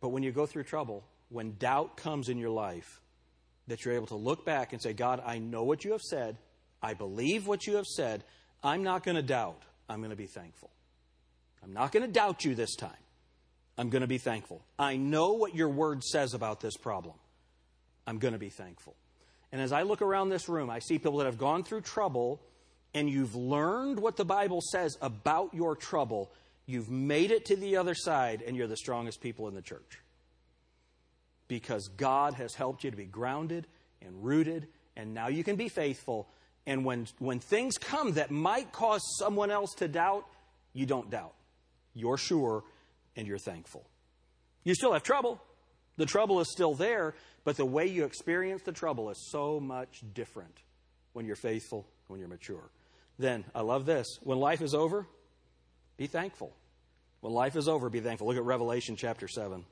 But 0.00 0.08
when 0.08 0.22
you 0.22 0.32
go 0.32 0.46
through 0.46 0.64
trouble, 0.64 1.04
when 1.28 1.52
doubt 1.52 1.96
comes 1.96 2.28
in 2.28 2.38
your 2.38 2.50
life, 2.50 3.00
that 3.68 3.84
you're 3.84 3.94
able 3.94 4.08
to 4.08 4.16
look 4.16 4.44
back 4.44 4.72
and 4.72 4.82
say, 4.82 4.92
God, 4.92 5.22
I 5.24 5.38
know 5.38 5.62
what 5.62 5.84
you 5.84 5.92
have 5.92 6.00
said. 6.00 6.38
I 6.82 6.94
believe 6.94 7.46
what 7.46 7.66
you 7.66 7.76
have 7.76 7.86
said. 7.86 8.24
I'm 8.64 8.82
not 8.82 9.04
going 9.04 9.16
to 9.16 9.22
doubt. 9.22 9.62
I'm 9.88 9.98
going 10.00 10.10
to 10.10 10.16
be 10.16 10.26
thankful. 10.26 10.70
I'm 11.62 11.72
not 11.72 11.92
going 11.92 12.04
to 12.04 12.10
doubt 12.10 12.44
you 12.44 12.54
this 12.54 12.74
time. 12.74 12.90
I'm 13.80 13.88
going 13.88 14.02
to 14.02 14.06
be 14.06 14.18
thankful. 14.18 14.60
I 14.78 14.98
know 14.98 15.32
what 15.32 15.54
your 15.54 15.70
word 15.70 16.04
says 16.04 16.34
about 16.34 16.60
this 16.60 16.76
problem. 16.76 17.14
I'm 18.06 18.18
going 18.18 18.34
to 18.34 18.38
be 18.38 18.50
thankful. 18.50 18.94
And 19.52 19.62
as 19.62 19.72
I 19.72 19.84
look 19.84 20.02
around 20.02 20.28
this 20.28 20.50
room, 20.50 20.68
I 20.68 20.80
see 20.80 20.98
people 20.98 21.16
that 21.16 21.24
have 21.24 21.38
gone 21.38 21.64
through 21.64 21.80
trouble 21.80 22.42
and 22.92 23.08
you've 23.08 23.34
learned 23.34 23.98
what 23.98 24.18
the 24.18 24.24
Bible 24.26 24.60
says 24.60 24.98
about 25.00 25.54
your 25.54 25.76
trouble. 25.76 26.30
You've 26.66 26.90
made 26.90 27.30
it 27.30 27.46
to 27.46 27.56
the 27.56 27.78
other 27.78 27.94
side 27.94 28.42
and 28.46 28.54
you're 28.54 28.66
the 28.66 28.76
strongest 28.76 29.22
people 29.22 29.48
in 29.48 29.54
the 29.54 29.62
church. 29.62 29.98
Because 31.48 31.88
God 31.88 32.34
has 32.34 32.54
helped 32.54 32.84
you 32.84 32.90
to 32.90 32.98
be 32.98 33.06
grounded 33.06 33.66
and 34.02 34.22
rooted, 34.22 34.68
and 34.94 35.14
now 35.14 35.28
you 35.28 35.42
can 35.42 35.56
be 35.56 35.70
faithful. 35.70 36.28
And 36.66 36.84
when, 36.84 37.06
when 37.18 37.40
things 37.40 37.78
come 37.78 38.12
that 38.12 38.30
might 38.30 38.72
cause 38.72 39.00
someone 39.18 39.50
else 39.50 39.72
to 39.76 39.88
doubt, 39.88 40.26
you 40.74 40.84
don't 40.84 41.08
doubt. 41.08 41.32
You're 41.94 42.18
sure 42.18 42.62
and 43.20 43.28
you're 43.28 43.38
thankful. 43.38 43.84
You 44.64 44.74
still 44.74 44.94
have 44.94 45.02
trouble. 45.02 45.42
The 45.98 46.06
trouble 46.06 46.40
is 46.40 46.50
still 46.50 46.74
there, 46.74 47.14
but 47.44 47.58
the 47.58 47.66
way 47.66 47.86
you 47.86 48.04
experience 48.04 48.62
the 48.62 48.72
trouble 48.72 49.10
is 49.10 49.28
so 49.30 49.60
much 49.60 50.02
different 50.14 50.62
when 51.12 51.26
you're 51.26 51.36
faithful, 51.36 51.86
when 52.06 52.18
you're 52.18 52.30
mature. 52.30 52.70
Then, 53.18 53.44
I 53.54 53.60
love 53.60 53.84
this. 53.84 54.06
When 54.22 54.38
life 54.38 54.62
is 54.62 54.72
over, 54.72 55.06
be 55.98 56.06
thankful. 56.06 56.56
When 57.20 57.34
life 57.34 57.56
is 57.56 57.68
over, 57.68 57.90
be 57.90 58.00
thankful. 58.00 58.26
Look 58.26 58.38
at 58.38 58.42
Revelation 58.42 58.96
chapter 58.96 59.28
7. 59.28 59.66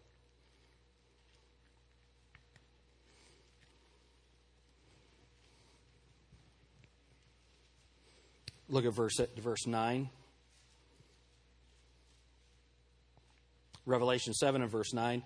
Look 8.68 8.84
at 8.84 8.92
verse, 8.92 9.18
verse 9.38 9.66
9. 9.66 10.10
Revelation 13.88 14.34
7 14.34 14.62
and 14.62 14.70
verse 14.70 14.92
9. 14.92 15.22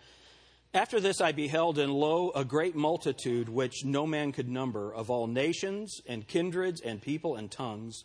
After 0.74 1.00
this 1.00 1.20
I 1.20 1.32
beheld, 1.32 1.78
and 1.78 1.92
lo, 1.92 2.30
a 2.34 2.44
great 2.44 2.74
multitude 2.74 3.48
which 3.48 3.84
no 3.84 4.06
man 4.06 4.32
could 4.32 4.48
number, 4.48 4.94
of 4.94 5.10
all 5.10 5.26
nations 5.26 6.00
and 6.06 6.26
kindreds 6.26 6.80
and 6.80 7.02
people 7.02 7.36
and 7.36 7.50
tongues, 7.50 8.04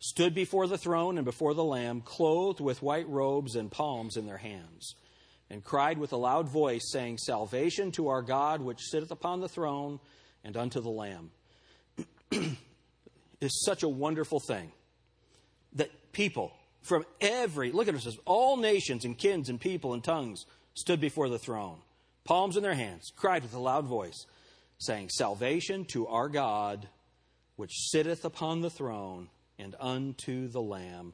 stood 0.00 0.34
before 0.34 0.66
the 0.66 0.78
throne 0.78 1.18
and 1.18 1.24
before 1.24 1.54
the 1.54 1.62
Lamb, 1.64 2.00
clothed 2.00 2.60
with 2.60 2.82
white 2.82 3.08
robes 3.08 3.54
and 3.54 3.70
palms 3.70 4.16
in 4.16 4.26
their 4.26 4.38
hands, 4.38 4.94
and 5.50 5.62
cried 5.62 5.98
with 5.98 6.12
a 6.12 6.16
loud 6.16 6.48
voice, 6.48 6.90
saying, 6.90 7.18
Salvation 7.18 7.92
to 7.92 8.08
our 8.08 8.22
God 8.22 8.60
which 8.60 8.80
sitteth 8.80 9.12
upon 9.12 9.40
the 9.40 9.48
throne 9.48 10.00
and 10.42 10.56
unto 10.56 10.80
the 10.80 10.90
Lamb. 10.90 11.30
is 13.40 13.64
such 13.64 13.82
a 13.82 13.88
wonderful 13.88 14.40
thing 14.40 14.72
that 15.74 16.12
people 16.12 16.52
from 16.82 17.04
every, 17.20 17.72
look 17.72 17.88
at 17.88 17.94
it, 17.94 18.02
says, 18.02 18.18
all 18.24 18.56
nations 18.56 19.04
and 19.04 19.16
kins 19.16 19.48
and 19.48 19.60
people 19.60 19.94
and 19.94 20.02
tongues 20.02 20.44
stood 20.74 21.00
before 21.00 21.28
the 21.28 21.38
throne, 21.38 21.78
palms 22.24 22.56
in 22.56 22.62
their 22.62 22.74
hands, 22.74 23.10
cried 23.16 23.42
with 23.42 23.54
a 23.54 23.58
loud 23.58 23.86
voice, 23.86 24.26
saying, 24.78 25.08
Salvation 25.10 25.84
to 25.86 26.06
our 26.06 26.28
God, 26.28 26.88
which 27.56 27.72
sitteth 27.90 28.24
upon 28.24 28.60
the 28.60 28.70
throne, 28.70 29.28
and 29.58 29.74
unto 29.80 30.48
the 30.48 30.62
Lamb. 30.62 31.12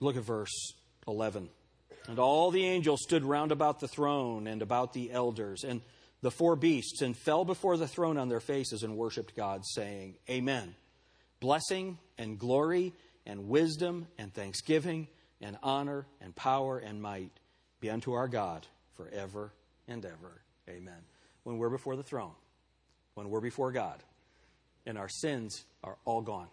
Look 0.00 0.16
at 0.16 0.22
verse 0.22 0.74
11. 1.08 1.48
And 2.08 2.18
all 2.18 2.50
the 2.50 2.66
angels 2.66 3.00
stood 3.02 3.24
round 3.24 3.52
about 3.52 3.80
the 3.80 3.88
throne 3.88 4.46
and 4.46 4.60
about 4.60 4.92
the 4.92 5.10
elders 5.10 5.64
and 5.64 5.80
the 6.20 6.30
four 6.30 6.56
beasts 6.56 7.00
and 7.00 7.16
fell 7.16 7.44
before 7.44 7.76
the 7.76 7.88
throne 7.88 8.18
on 8.18 8.28
their 8.28 8.40
faces 8.40 8.82
and 8.82 8.96
worshiped 8.96 9.34
God, 9.34 9.64
saying, 9.64 10.16
Amen. 10.28 10.74
Blessing 11.40 11.98
and 12.18 12.38
glory 12.38 12.92
and 13.26 13.48
wisdom 13.48 14.06
and 14.18 14.32
thanksgiving 14.32 15.08
and 15.40 15.56
honor 15.62 16.06
and 16.20 16.34
power 16.34 16.78
and 16.78 17.00
might 17.02 17.30
be 17.80 17.90
unto 17.90 18.12
our 18.12 18.28
God 18.28 18.66
forever 18.96 19.52
and 19.88 20.04
ever. 20.04 20.42
Amen. 20.68 21.02
When 21.42 21.58
we're 21.58 21.70
before 21.70 21.96
the 21.96 22.02
throne, 22.02 22.34
when 23.14 23.28
we're 23.28 23.40
before 23.40 23.72
God, 23.72 24.02
and 24.86 24.98
our 24.98 25.08
sins 25.08 25.64
are 25.82 25.96
all 26.04 26.22
gone, 26.22 26.48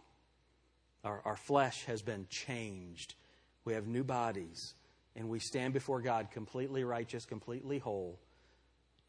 our, 1.03 1.21
our 1.25 1.37
flesh 1.37 1.85
has 1.85 2.01
been 2.01 2.27
changed, 2.29 3.15
we 3.65 3.73
have 3.73 3.87
new 3.87 4.03
bodies, 4.03 4.73
and 5.15 5.29
we 5.29 5.39
stand 5.39 5.73
before 5.73 6.01
God 6.01 6.31
completely 6.31 6.83
righteous, 6.83 7.25
completely 7.25 7.79
whole, 7.79 8.19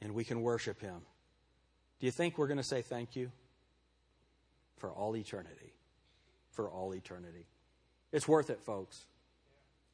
and 0.01 0.15
we 0.15 0.25
can 0.25 0.43
worship 0.43 0.81
Him. 0.81 1.03
Do 2.01 2.07
you 2.07 2.13
think 2.13 2.39
we're 2.39 2.49
going 2.49 2.59
to 2.59 2.65
say 2.65 2.83
thank 2.83 3.15
you? 3.15 3.31
For 4.79 4.91
all 4.91 5.17
eternity. 5.17 5.73
For 6.51 6.69
all 6.69 6.95
eternity. 6.95 7.47
It's 8.13 8.29
worth 8.29 8.51
it, 8.51 8.61
folks. 8.61 9.07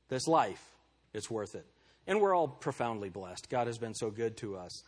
This 0.09 0.27
life, 0.27 0.63
it's 1.15 1.31
worth 1.31 1.55
it. 1.55 1.67
And 2.07 2.21
we're 2.21 2.35
all 2.35 2.49
profoundly 2.49 3.11
blessed. 3.11 3.51
God 3.51 3.67
has 3.67 3.79
been 3.79 3.95
so 3.95 4.11
good 4.11 4.37
to 4.39 4.57
us. 4.57 4.83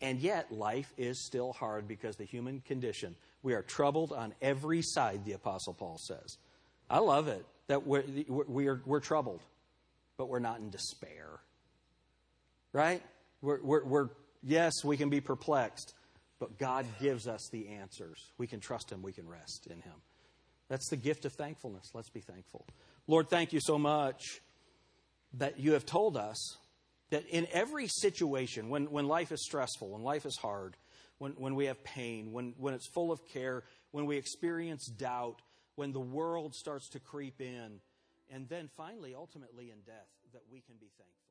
And 0.00 0.20
yet, 0.20 0.52
life 0.52 0.92
is 0.96 1.24
still 1.24 1.52
hard 1.52 1.88
because 1.88 2.16
the 2.16 2.24
human 2.24 2.60
condition. 2.60 3.16
We 3.42 3.54
are 3.54 3.62
troubled 3.62 4.12
on 4.12 4.34
every 4.40 4.82
side, 4.82 5.24
the 5.24 5.32
Apostle 5.32 5.74
Paul 5.74 5.98
says. 5.98 6.36
I 6.88 6.98
love 6.98 7.28
it 7.28 7.44
that 7.66 7.86
we're, 7.86 8.04
we're, 8.28 8.82
we're 8.84 9.00
troubled, 9.00 9.40
but 10.16 10.28
we're 10.28 10.38
not 10.38 10.60
in 10.60 10.70
despair. 10.70 11.40
Right? 12.72 13.02
We're, 13.40 13.62
we're, 13.62 13.84
we're, 13.84 14.08
yes, 14.42 14.84
we 14.84 14.96
can 14.96 15.10
be 15.10 15.20
perplexed, 15.20 15.94
but 16.38 16.58
God 16.58 16.86
gives 17.00 17.26
us 17.26 17.48
the 17.50 17.68
answers. 17.68 18.32
We 18.36 18.46
can 18.46 18.60
trust 18.60 18.90
Him, 18.92 19.02
we 19.02 19.12
can 19.12 19.28
rest 19.28 19.66
in 19.66 19.80
Him. 19.80 19.94
That's 20.68 20.88
the 20.88 20.96
gift 20.96 21.24
of 21.24 21.32
thankfulness. 21.32 21.90
Let's 21.94 22.10
be 22.10 22.20
thankful. 22.20 22.66
Lord, 23.06 23.28
thank 23.30 23.52
you 23.52 23.60
so 23.60 23.78
much 23.78 24.40
that 25.34 25.58
you 25.58 25.72
have 25.72 25.86
told 25.86 26.16
us 26.16 26.58
that 27.10 27.26
in 27.26 27.46
every 27.52 27.88
situation, 27.88 28.68
when, 28.68 28.90
when 28.90 29.06
life 29.06 29.32
is 29.32 29.42
stressful, 29.42 29.88
when 29.88 30.02
life 30.02 30.26
is 30.26 30.36
hard, 30.36 30.76
when, 31.18 31.32
when 31.32 31.54
we 31.54 31.66
have 31.66 31.82
pain, 31.84 32.32
when, 32.32 32.54
when 32.58 32.74
it's 32.74 32.86
full 32.86 33.10
of 33.10 33.26
care, 33.26 33.64
when 33.92 34.06
we 34.06 34.16
experience 34.16 34.86
doubt, 34.86 35.40
when 35.74 35.92
the 35.92 36.00
world 36.00 36.54
starts 36.54 36.88
to 36.90 37.00
creep 37.00 37.40
in, 37.40 37.80
and 38.30 38.48
then 38.48 38.68
finally, 38.76 39.14
ultimately 39.14 39.70
in 39.70 39.78
death, 39.86 40.08
that 40.32 40.42
we 40.50 40.60
can 40.60 40.74
be 40.76 40.90
thankful. 40.98 41.27